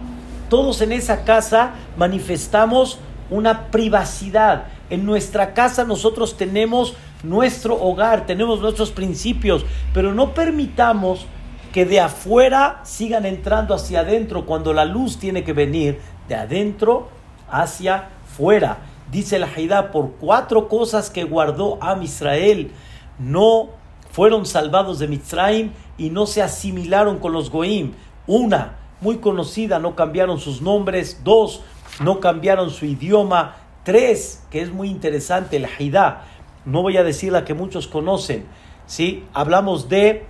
todos 0.49 0.82
en 0.82 0.91
esa 0.91 1.23
casa 1.25 1.73
manifestamos 1.97 2.99
una 3.29 3.67
privacidad. 3.67 4.65
En 4.89 5.05
nuestra 5.05 5.53
casa 5.53 5.84
nosotros 5.84 6.38
tenemos 6.38 6.95
nuestro 7.21 7.75
hogar, 7.75 8.25
tenemos 8.25 8.60
nuestros 8.62 8.91
principios, 8.91 9.65
pero 9.93 10.13
no 10.13 10.34
permitamos 10.34 11.27
que 11.71 11.86
de 11.86 11.99
afuera 11.99 12.82
sigan 12.84 13.25
entrando 13.25 13.73
hacia 13.73 14.01
adentro 14.01 14.45
cuando 14.45 14.73
la 14.73 14.86
luz 14.86 15.17
tiene 15.17 15.43
que 15.43 15.53
venir 15.53 15.99
de 16.27 16.36
adentro 16.36 17.10
hacia 17.49 18.10
fuera. 18.25 18.79
Dice 19.12 19.39
la 19.39 19.47
Haidá, 19.47 19.91
por 19.91 20.12
cuatro 20.19 20.67
cosas 20.67 21.10
que 21.10 21.23
guardó 21.23 21.79
a 21.82 21.97
Israel, 22.01 22.71
no 23.17 23.69
fueron 24.12 24.45
salvados 24.45 24.99
de 24.99 25.08
Mitzrayim 25.08 25.71
y 25.97 26.10
no 26.10 26.25
se 26.25 26.41
asimilaron 26.41 27.19
con 27.19 27.32
los 27.32 27.49
Goim. 27.49 27.93
Una, 28.27 28.77
muy 29.01 29.17
conocida, 29.17 29.79
no 29.79 29.95
cambiaron 29.95 30.39
sus 30.39 30.62
nombres. 30.62 31.21
Dos, 31.23 31.62
no 32.01 32.19
cambiaron 32.19 32.69
su 32.69 32.86
idioma. 32.86 33.55
Tres, 33.84 34.43
que 34.51 34.62
es 34.62 34.71
muy 34.71 34.89
interesante, 34.89 35.58
el 35.58 35.65
Haidá, 35.65 36.25
no 36.65 36.82
voy 36.82 36.97
a 36.97 37.03
decir 37.03 37.32
la 37.32 37.45
que 37.45 37.53
muchos 37.53 37.88
conocen, 37.88 38.45
¿sí? 38.86 39.23
Hablamos 39.34 39.89
de, 39.89 40.25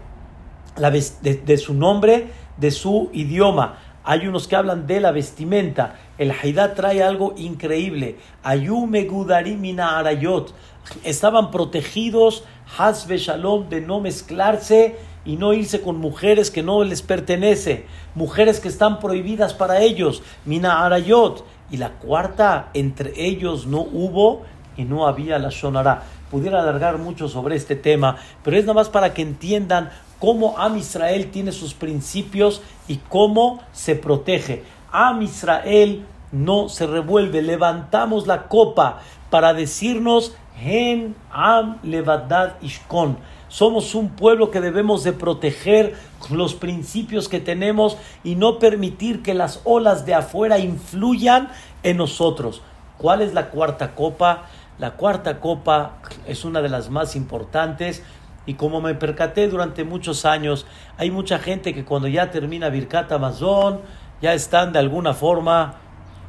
de, 0.80 1.58
su 1.58 1.74
nombre, 1.74 2.28
de 2.58 2.72
su 2.72 3.10
idioma. 3.14 3.78
Hay 4.04 4.28
unos 4.28 4.48
que 4.48 4.56
hablan 4.56 4.88
de 4.88 5.02
la 5.02 5.12
vestimenta. 5.12 5.96
El 6.18 6.32
Haidá 6.32 6.74
trae 6.74 7.04
algo 7.04 7.34
increíble. 7.38 8.16
Ayume 8.44 9.04
Gudarimina 9.04 10.00
Arayot. 10.00 10.54
Estaban 11.04 11.52
protegidos, 11.52 12.44
Hasbe 12.78 13.18
Shalom, 13.18 13.70
de 13.70 13.82
no 13.82 14.00
mezclarse 14.00 14.96
y 15.26 15.36
no 15.36 15.54
irse 15.54 15.82
con 15.82 15.98
mujeres 15.98 16.50
que 16.50 16.64
no 16.64 16.84
les 16.84 17.02
pertenece, 17.02 17.86
mujeres 18.16 18.60
que 18.60 18.68
están 18.70 19.00
prohibidas 19.00 19.54
para 19.54 19.82
ellos, 19.82 20.24
Mina 20.46 20.86
Arayot. 20.86 21.46
Y 21.72 21.78
la 21.78 21.92
cuarta, 21.92 22.70
entre 22.74 23.14
ellos 23.16 23.68
no 23.68 23.82
hubo 23.82 24.42
y 24.76 24.86
no 24.86 25.06
había 25.06 25.38
la 25.38 25.50
Shonara. 25.50 26.04
Pudiera 26.32 26.62
alargar 26.62 26.98
mucho 26.98 27.28
sobre 27.28 27.56
este 27.56 27.76
tema, 27.76 28.18
pero 28.44 28.58
es 28.58 28.64
nada 28.64 28.74
más 28.74 28.90
para 28.90 29.14
que 29.14 29.22
entiendan 29.22 29.92
cómo 30.20 30.58
Am 30.58 30.78
Israel 30.78 31.32
tiene 31.32 31.52
sus 31.52 31.74
principios 31.74 32.62
y 32.88 32.98
cómo 32.98 33.60
se 33.72 33.96
protege. 33.96 34.64
Am 34.92 35.22
Israel 35.22 36.06
no 36.32 36.70
se 36.70 36.86
revuelve, 36.86 37.42
levantamos 37.42 38.28
la 38.28 38.48
copa 38.48 39.00
para 39.30 39.54
decirnos 39.54 40.36
Hen 40.62 41.16
Am 41.32 41.80
Levadad 41.84 42.56
Ishkon. 42.62 43.18
Somos 43.48 43.96
un 43.96 44.10
pueblo 44.10 44.52
que 44.52 44.62
debemos 44.62 45.04
de 45.04 45.14
proteger 45.14 45.96
los 46.30 46.54
principios 46.54 47.30
que 47.30 47.40
tenemos 47.40 47.98
y 48.24 48.36
no 48.36 48.60
permitir 48.60 49.24
que 49.24 49.34
las 49.34 49.62
olas 49.64 50.06
de 50.06 50.14
afuera 50.14 50.60
influyan 50.60 51.50
en 51.82 51.98
nosotros. 51.98 52.62
¿Cuál 53.00 53.22
es 53.22 53.34
la 53.34 53.50
cuarta 53.50 53.96
copa? 53.96 54.44
La 54.78 54.92
cuarta 54.92 55.40
copa 55.40 55.98
es 56.28 56.46
una 56.46 56.62
de 56.62 56.70
las 56.70 56.90
más 56.90 57.16
importantes 57.16 58.04
y 58.50 58.56
como 58.56 58.82
me 58.82 58.96
percaté 58.96 59.48
durante 59.48 59.84
muchos 59.84 60.26
años, 60.26 60.66
hay 60.98 61.12
mucha 61.12 61.38
gente 61.38 61.72
que 61.72 61.86
cuando 61.86 62.08
ya 62.08 62.32
termina 62.32 62.70
Birkat 62.70 63.12
Amazon, 63.12 63.82
ya 64.24 64.34
están 64.34 64.74
de 64.74 64.80
alguna 64.80 65.14
forma 65.14 65.76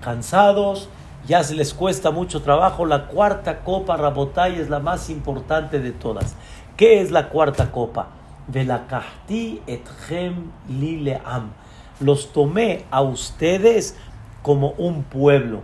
cansados, 0.02 0.90
ya 1.26 1.42
se 1.42 1.54
les 1.54 1.72
cuesta 1.72 2.11
mucho 2.11 2.42
trabajo. 2.42 2.85
La 2.85 3.06
cuarta 3.06 3.61
copa 3.61 3.96
Rabotay 3.96 4.61
es 4.61 4.68
la 4.68 4.80
más 4.80 5.09
importante 5.09 5.80
de 5.80 5.92
todas. 5.92 6.37
¿Qué 6.76 7.00
es 7.00 7.11
la 7.11 7.30
cuarta 7.30 7.72
copa? 7.72 8.09
Velakahti 8.48 9.62
etchem 9.66 10.50
lileam. 10.68 11.52
Los 12.00 12.35
tomé 12.35 12.85
a 12.90 13.00
ustedes 13.00 13.96
como 14.42 14.72
un 14.72 15.04
pueblo. 15.04 15.62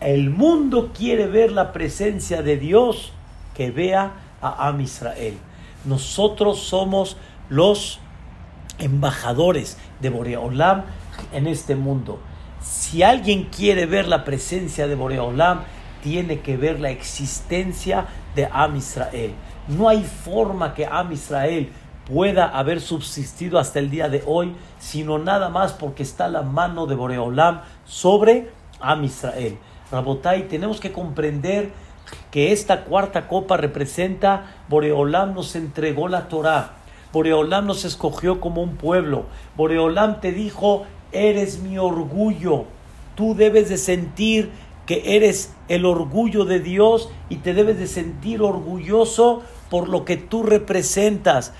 El 0.00 0.30
mundo 0.30 0.90
quiere 0.92 1.28
ver 1.28 1.52
la 1.52 1.70
presencia 1.70 2.42
de 2.42 2.56
Dios, 2.56 3.12
que 3.54 3.70
vea 3.70 4.14
a 4.42 4.66
Am 4.66 4.80
Israel. 4.80 5.38
Nosotros 5.84 6.60
somos 6.60 7.16
los 7.48 8.00
embajadores 8.78 9.78
de 10.00 10.10
Boreolam 10.10 10.84
en 11.32 11.46
este 11.46 11.76
mundo. 11.76 12.18
Si 12.60 13.02
alguien 13.02 13.44
quiere 13.44 13.86
ver 13.86 14.08
la 14.08 14.24
presencia 14.24 14.86
de 14.86 14.94
Boreolam, 14.94 15.60
tiene 16.02 16.40
que 16.40 16.56
ver 16.56 16.80
la 16.80 16.90
existencia 16.90 18.06
de 18.34 18.48
Am 18.50 18.76
Israel. 18.76 19.32
No 19.68 19.88
hay 19.88 20.02
forma 20.02 20.74
que 20.74 20.86
Am 20.86 21.12
Israel 21.12 21.70
pueda 22.06 22.46
haber 22.46 22.80
subsistido 22.80 23.58
hasta 23.58 23.78
el 23.78 23.90
día 23.90 24.08
de 24.08 24.22
hoy, 24.26 24.54
sino 24.78 25.18
nada 25.18 25.48
más 25.48 25.72
porque 25.72 26.02
está 26.02 26.28
la 26.28 26.42
mano 26.42 26.86
de 26.86 26.94
Boreolam 26.94 27.62
sobre 27.86 28.50
Am 28.80 29.04
Israel. 29.04 29.58
Rabotai, 29.90 30.48
tenemos 30.48 30.80
que 30.80 30.92
comprender 30.92 31.72
que 32.30 32.52
esta 32.52 32.84
cuarta 32.84 33.28
copa 33.28 33.56
representa, 33.56 34.54
Boreolam 34.68 35.34
nos 35.34 35.56
entregó 35.56 36.08
la 36.08 36.28
Torah, 36.28 36.72
Boreolam 37.12 37.66
nos 37.66 37.84
escogió 37.84 38.40
como 38.40 38.62
un 38.62 38.76
pueblo, 38.76 39.26
Boreolam 39.56 40.20
te 40.20 40.32
dijo, 40.32 40.84
eres 41.12 41.60
mi 41.60 41.78
orgullo, 41.78 42.64
tú 43.14 43.34
debes 43.34 43.68
de 43.68 43.78
sentir 43.78 44.50
que 44.86 45.16
eres 45.16 45.52
el 45.68 45.86
orgullo 45.86 46.44
de 46.44 46.60
Dios 46.60 47.08
y 47.28 47.36
te 47.36 47.54
debes 47.54 47.78
de 47.78 47.86
sentir 47.86 48.42
orgulloso 48.42 49.42
por 49.70 49.88
lo 49.88 50.04
que 50.04 50.16
tú 50.16 50.42
representas. 50.42 51.52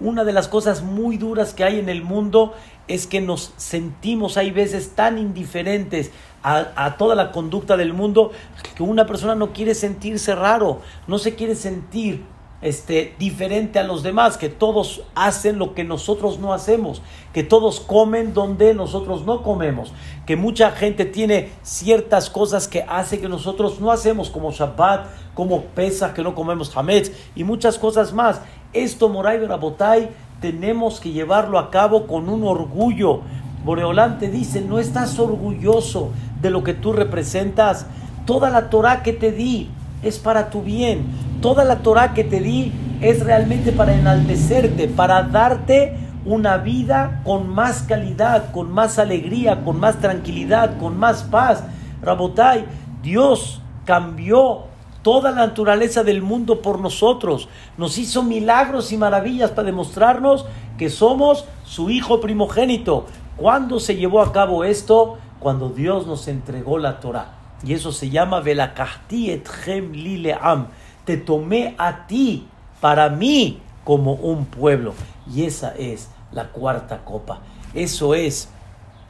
Una 0.00 0.24
de 0.24 0.32
las 0.32 0.48
cosas 0.48 0.82
muy 0.82 1.16
duras 1.16 1.54
que 1.54 1.62
hay 1.62 1.78
en 1.78 1.88
el 1.88 2.02
mundo 2.02 2.54
es 2.88 3.06
que 3.06 3.20
nos 3.20 3.52
sentimos, 3.56 4.36
hay 4.36 4.50
veces 4.50 4.94
tan 4.94 5.18
indiferentes 5.18 6.10
a, 6.42 6.96
toda 6.98 7.14
la 7.14 7.30
conducta 7.30 7.76
del 7.76 7.92
mundo 7.92 8.32
que 8.76 8.82
una 8.82 9.06
persona 9.06 9.34
no 9.34 9.52
quiere 9.52 9.74
sentirse 9.74 10.34
raro, 10.34 10.80
no 11.06 11.18
se 11.18 11.34
quiere 11.36 11.54
sentir 11.54 12.24
este, 12.62 13.14
diferente 13.18 13.78
a 13.78 13.84
los 13.84 14.02
demás, 14.02 14.36
que 14.36 14.48
todos 14.48 15.02
hacen 15.14 15.58
lo 15.58 15.74
que 15.74 15.84
nosotros 15.84 16.38
no 16.38 16.52
hacemos, 16.52 17.02
que 17.32 17.42
todos 17.42 17.80
comen 17.80 18.34
donde 18.34 18.74
nosotros 18.74 19.24
no 19.24 19.42
comemos, 19.42 19.92
que 20.26 20.36
mucha 20.36 20.70
gente 20.70 21.04
tiene 21.04 21.50
ciertas 21.62 22.30
cosas 22.30 22.68
que 22.68 22.84
hace 22.88 23.20
que 23.20 23.28
nosotros 23.28 23.80
no 23.80 23.90
hacemos, 23.90 24.30
como 24.30 24.52
Shabbat, 24.52 25.06
como 25.34 25.62
Pesach, 25.62 26.12
que 26.12 26.22
no 26.22 26.34
comemos 26.34 26.76
Hametz, 26.76 27.12
y 27.34 27.44
muchas 27.44 27.78
cosas 27.78 28.12
más. 28.12 28.40
Esto, 28.72 29.08
Moray 29.08 29.44
Rabotay, 29.44 30.10
tenemos 30.42 31.00
que 31.00 31.12
llevarlo 31.12 31.58
a 31.58 31.70
cabo 31.70 32.06
con 32.06 32.28
un 32.28 32.44
orgullo. 32.44 33.20
Boreolán 33.64 34.18
te 34.18 34.28
dice, 34.28 34.60
no 34.60 34.78
estás 34.78 35.18
orgulloso 35.18 36.10
de 36.42 36.50
lo 36.50 36.62
que 36.62 36.74
tú 36.74 36.92
representas. 36.92 37.86
Toda 38.26 38.50
la 38.50 38.68
Torah 38.68 39.02
que 39.02 39.14
te 39.14 39.32
di 39.32 39.70
es 40.02 40.18
para 40.18 40.50
tu 40.50 40.60
bien. 40.62 41.06
Toda 41.40 41.64
la 41.64 41.76
Torah 41.78 42.12
que 42.12 42.24
te 42.24 42.40
di 42.40 42.72
es 43.00 43.24
realmente 43.24 43.72
para 43.72 43.94
enaltecerte, 43.94 44.88
para 44.88 45.22
darte 45.22 45.96
una 46.24 46.58
vida 46.58 47.22
con 47.24 47.48
más 47.48 47.82
calidad, 47.82 48.50
con 48.52 48.70
más 48.70 48.98
alegría, 48.98 49.64
con 49.64 49.80
más 49.80 49.98
tranquilidad, 50.00 50.76
con 50.78 50.98
más 50.98 51.22
paz. 51.22 51.64
Rabotai, 52.02 52.64
Dios 53.02 53.60
cambió 53.84 54.71
toda 55.02 55.30
la 55.30 55.46
naturaleza 55.46 56.04
del 56.04 56.22
mundo 56.22 56.62
por 56.62 56.80
nosotros. 56.80 57.48
Nos 57.76 57.98
hizo 57.98 58.22
milagros 58.22 58.92
y 58.92 58.96
maravillas 58.96 59.50
para 59.50 59.66
demostrarnos 59.66 60.46
que 60.78 60.90
somos 60.90 61.44
su 61.64 61.90
hijo 61.90 62.20
primogénito. 62.20 63.06
¿Cuándo 63.36 63.80
se 63.80 63.96
llevó 63.96 64.22
a 64.22 64.32
cabo 64.32 64.64
esto? 64.64 65.18
Cuando 65.40 65.68
Dios 65.68 66.06
nos 66.06 66.28
entregó 66.28 66.78
la 66.78 67.00
Torah. 67.00 67.34
Y 67.64 67.74
eso 67.74 67.92
se 67.92 68.10
llama 68.10 68.40
Velakahti 68.40 69.30
etchem 69.30 69.92
lileam. 69.92 70.68
Te 71.04 71.16
tomé 71.16 71.74
a 71.78 72.06
ti, 72.06 72.46
para 72.80 73.08
mí, 73.08 73.60
como 73.84 74.14
un 74.14 74.46
pueblo. 74.46 74.94
Y 75.32 75.44
esa 75.44 75.74
es 75.76 76.08
la 76.32 76.48
cuarta 76.48 77.04
copa. 77.04 77.40
Eso 77.74 78.14
es 78.14 78.48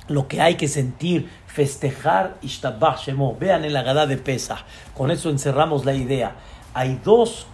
lo 0.08 0.28
que 0.28 0.40
hay 0.40 0.56
que 0.56 0.68
sentir, 0.68 1.30
festejar 1.52 2.36
Ishtabach 2.42 3.04
Shemo. 3.04 3.36
Vean 3.38 3.64
en 3.64 3.72
la 3.72 3.82
Gada 3.82 4.06
de 4.06 4.16
Pesach. 4.16 4.60
Con 4.96 5.10
eso 5.10 5.30
encerramos 5.30 5.84
la 5.84 5.94
idea. 5.94 6.36
Hay 6.74 7.00
dos 7.04 7.46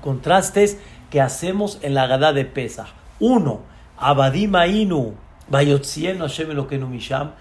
contrastes 0.00 0.78
que 1.10 1.20
hacemos 1.20 1.78
en 1.82 1.94
la 1.94 2.06
Gada 2.06 2.32
de 2.32 2.44
Pesach. 2.44 2.88
Uno, 3.20 3.60
Abadim 3.98 4.54
Ainu, 4.54 5.14
Bayotzienu 5.48 6.20
Hashem 6.20 6.50
Elokeinu 6.50 6.86
Misham. 6.86 7.32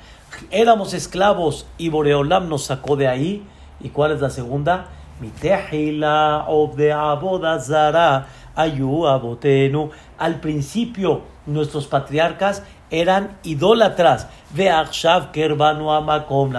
Éramos 0.49 0.93
esclavos 0.93 1.67
y 1.77 1.89
Boreolam 1.89 2.47
nos 2.47 2.65
sacó 2.65 2.95
de 2.95 3.07
ahí. 3.07 3.43
¿Y 3.81 3.89
cuál 3.89 4.13
es 4.13 4.21
la 4.21 4.29
segunda? 4.29 4.87
Mitehila 5.19 6.47
de 6.75 6.91
Abodazara 6.91 8.27
Ayu 8.55 9.07
Abotenu. 9.07 9.89
Al 10.17 10.39
principio, 10.39 11.21
nuestros 11.45 11.87
patriarcas 11.87 12.63
eran 12.89 13.37
idólatras. 13.43 14.27
Veakshav 14.53 15.31
Kerbanu 15.31 15.91
Amakom. 15.91 16.53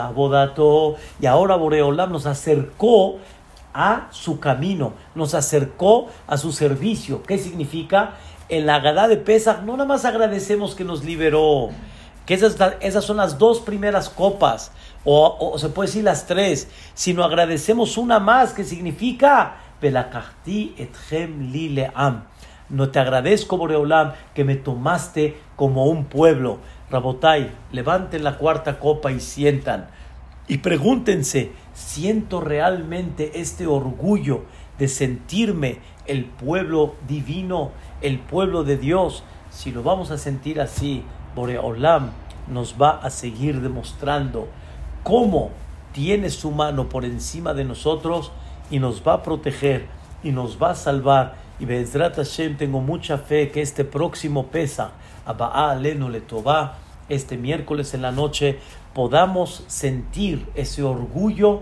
Y 1.20 1.26
ahora 1.26 1.56
Boreolam 1.56 2.12
nos 2.12 2.26
acercó 2.26 3.18
a 3.74 4.08
su 4.10 4.38
camino, 4.38 4.92
nos 5.14 5.34
acercó 5.34 6.08
a 6.26 6.36
su 6.36 6.52
servicio. 6.52 7.22
¿Qué 7.22 7.38
significa? 7.38 8.14
En 8.48 8.66
la 8.66 8.80
Gadá 8.80 9.08
de 9.08 9.16
Pesach 9.16 9.62
no 9.62 9.72
nada 9.72 9.86
más 9.86 10.04
agradecemos 10.04 10.74
que 10.74 10.84
nos 10.84 11.04
liberó, 11.04 11.70
que 12.26 12.34
esas, 12.34 12.56
esas 12.80 13.04
son 13.04 13.16
las 13.16 13.38
dos 13.38 13.60
primeras 13.60 14.10
copas, 14.10 14.72
o, 15.04 15.36
o, 15.40 15.58
se 15.58 15.70
puede 15.70 15.88
decir 15.88 16.04
las 16.04 16.26
tres, 16.26 16.68
sino 16.94 17.24
agradecemos 17.24 17.96
una 17.96 18.20
más, 18.20 18.52
que 18.52 18.64
significa, 18.64 19.56
No 22.68 22.88
te 22.88 22.98
agradezco, 22.98 23.58
Boreolam, 23.58 24.12
que 24.34 24.44
me 24.44 24.56
tomaste 24.56 25.36
como 25.56 25.86
un 25.86 26.06
pueblo. 26.06 26.58
Rabotai, 26.90 27.50
levanten 27.70 28.24
la 28.24 28.38
cuarta 28.38 28.78
copa 28.78 29.12
y 29.12 29.20
sientan. 29.20 29.88
Y 30.48 30.58
pregúntense, 30.58 31.52
¿siento 31.74 32.40
realmente 32.40 33.40
este 33.40 33.66
orgullo 33.66 34.44
de 34.78 34.88
sentirme 34.88 35.78
el 36.06 36.24
pueblo 36.24 36.94
divino, 37.06 37.72
el 38.00 38.18
pueblo 38.18 38.64
de 38.64 38.76
Dios? 38.76 39.22
Si 39.50 39.70
lo 39.70 39.82
vamos 39.82 40.10
a 40.10 40.18
sentir 40.18 40.60
así, 40.60 41.04
Boreolam 41.36 42.10
nos 42.48 42.76
va 42.80 42.90
a 42.90 43.10
seguir 43.10 43.60
demostrando 43.60 44.48
cómo 45.02 45.50
tiene 45.92 46.30
su 46.30 46.50
mano 46.50 46.88
por 46.88 47.04
encima 47.04 47.54
de 47.54 47.64
nosotros 47.64 48.32
y 48.72 48.80
nos 48.80 49.06
va 49.06 49.12
a 49.12 49.22
proteger 49.22 49.86
y 50.24 50.32
nos 50.32 50.60
va 50.60 50.70
a 50.70 50.74
salvar. 50.74 51.36
Y 51.60 51.66
Bezrat 51.66 52.16
Hashem, 52.16 52.56
tengo 52.56 52.80
mucha 52.80 53.18
fe 53.18 53.50
que 53.50 53.60
este 53.60 53.84
próximo 53.84 54.46
pesa, 54.46 54.92
Abba 55.26 55.70
Alenu 55.70 56.08
Letová, 56.08 56.78
este 57.08 57.36
miércoles 57.36 57.92
en 57.94 58.02
la 58.02 58.10
noche, 58.10 58.58
podamos 58.94 59.62
sentir 59.68 60.48
ese 60.54 60.82
orgullo 60.82 61.60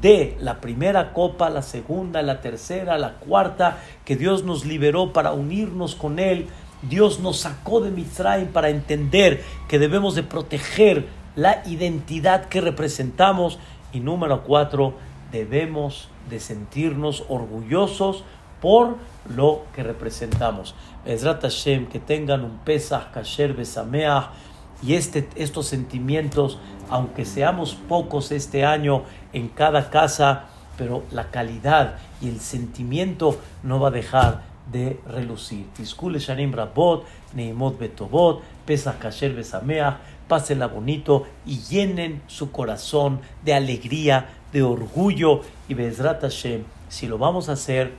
de 0.00 0.36
la 0.40 0.60
primera 0.60 1.12
copa, 1.12 1.50
la 1.50 1.62
segunda, 1.62 2.22
la 2.22 2.40
tercera, 2.40 2.96
la 2.96 3.14
cuarta, 3.14 3.78
que 4.04 4.16
Dios 4.16 4.44
nos 4.44 4.64
liberó 4.64 5.12
para 5.12 5.32
unirnos 5.32 5.96
con 5.96 6.20
Él. 6.20 6.46
Dios 6.82 7.18
nos 7.18 7.40
sacó 7.40 7.80
de 7.80 7.90
Mitzrayim 7.90 8.48
para 8.48 8.68
entender 8.68 9.42
que 9.68 9.80
debemos 9.80 10.14
de 10.14 10.22
proteger 10.22 11.08
la 11.34 11.62
identidad 11.66 12.46
que 12.46 12.60
representamos. 12.60 13.58
Y 13.92 14.00
número 14.00 14.42
cuatro, 14.44 14.94
debemos 15.32 16.08
de 16.30 16.38
sentirnos 16.38 17.24
orgullosos 17.28 18.24
por 18.60 18.96
lo 19.28 19.64
que 19.74 19.82
representamos. 19.82 20.74
Ezrat 21.04 21.42
Hashem, 21.42 21.86
que 21.86 21.98
tengan 21.98 22.44
un 22.44 22.58
Pesach, 22.58 23.10
Kasher, 23.12 23.54
Besameach, 23.54 24.26
y 24.82 24.94
este, 24.94 25.28
estos 25.36 25.66
sentimientos, 25.66 26.58
aunque 26.90 27.24
seamos 27.24 27.74
pocos 27.74 28.32
este 28.32 28.64
año 28.64 29.02
en 29.32 29.48
cada 29.48 29.90
casa, 29.90 30.46
pero 30.76 31.04
la 31.12 31.30
calidad 31.30 31.98
y 32.20 32.28
el 32.28 32.40
sentimiento 32.40 33.38
no 33.62 33.78
va 33.78 33.88
a 33.88 33.92
dejar 33.92 34.42
de 34.70 35.00
relucir. 35.06 35.66
Tiskule 35.74 36.18
Shanim 36.18 36.52
Rabot, 36.52 37.04
Neimot 37.34 37.78
Betobot, 37.78 38.42
Pesach 38.64 38.98
Kasher 38.98 39.34
Besameach, 39.34 39.96
pásenla 40.28 40.66
bonito 40.66 41.26
y 41.46 41.58
llenen 41.58 42.22
su 42.26 42.50
corazón 42.50 43.20
de 43.44 43.54
alegría, 43.54 44.28
de 44.52 44.62
orgullo 44.62 45.40
y 45.68 45.74
Bezrat 45.74 46.20
Hashem. 46.20 46.64
Si 46.88 47.06
lo 47.06 47.18
vamos 47.18 47.48
a 47.48 47.52
hacer, 47.52 47.92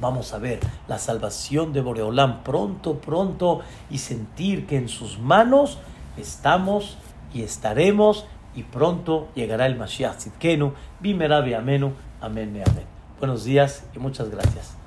vamos 0.00 0.32
a 0.32 0.38
ver 0.38 0.60
la 0.88 0.98
salvación 0.98 1.72
de 1.72 1.80
Boreolam 1.80 2.42
pronto, 2.42 2.98
pronto 2.98 3.60
y 3.90 3.98
sentir 3.98 4.66
que 4.66 4.76
en 4.76 4.88
sus 4.88 5.18
manos 5.18 5.78
estamos 6.16 6.98
y 7.32 7.42
estaremos 7.42 8.26
y 8.54 8.62
pronto 8.62 9.28
llegará 9.34 9.66
el 9.66 9.76
Mashiach 9.76 10.16
Tzidkenu, 10.16 10.72
Bimerabi 11.00 11.54
Amenu, 11.54 11.92
Amén, 12.20 12.62
Amén. 12.66 12.84
Buenos 13.18 13.44
días 13.44 13.84
y 13.94 13.98
muchas 13.98 14.30
gracias. 14.30 14.85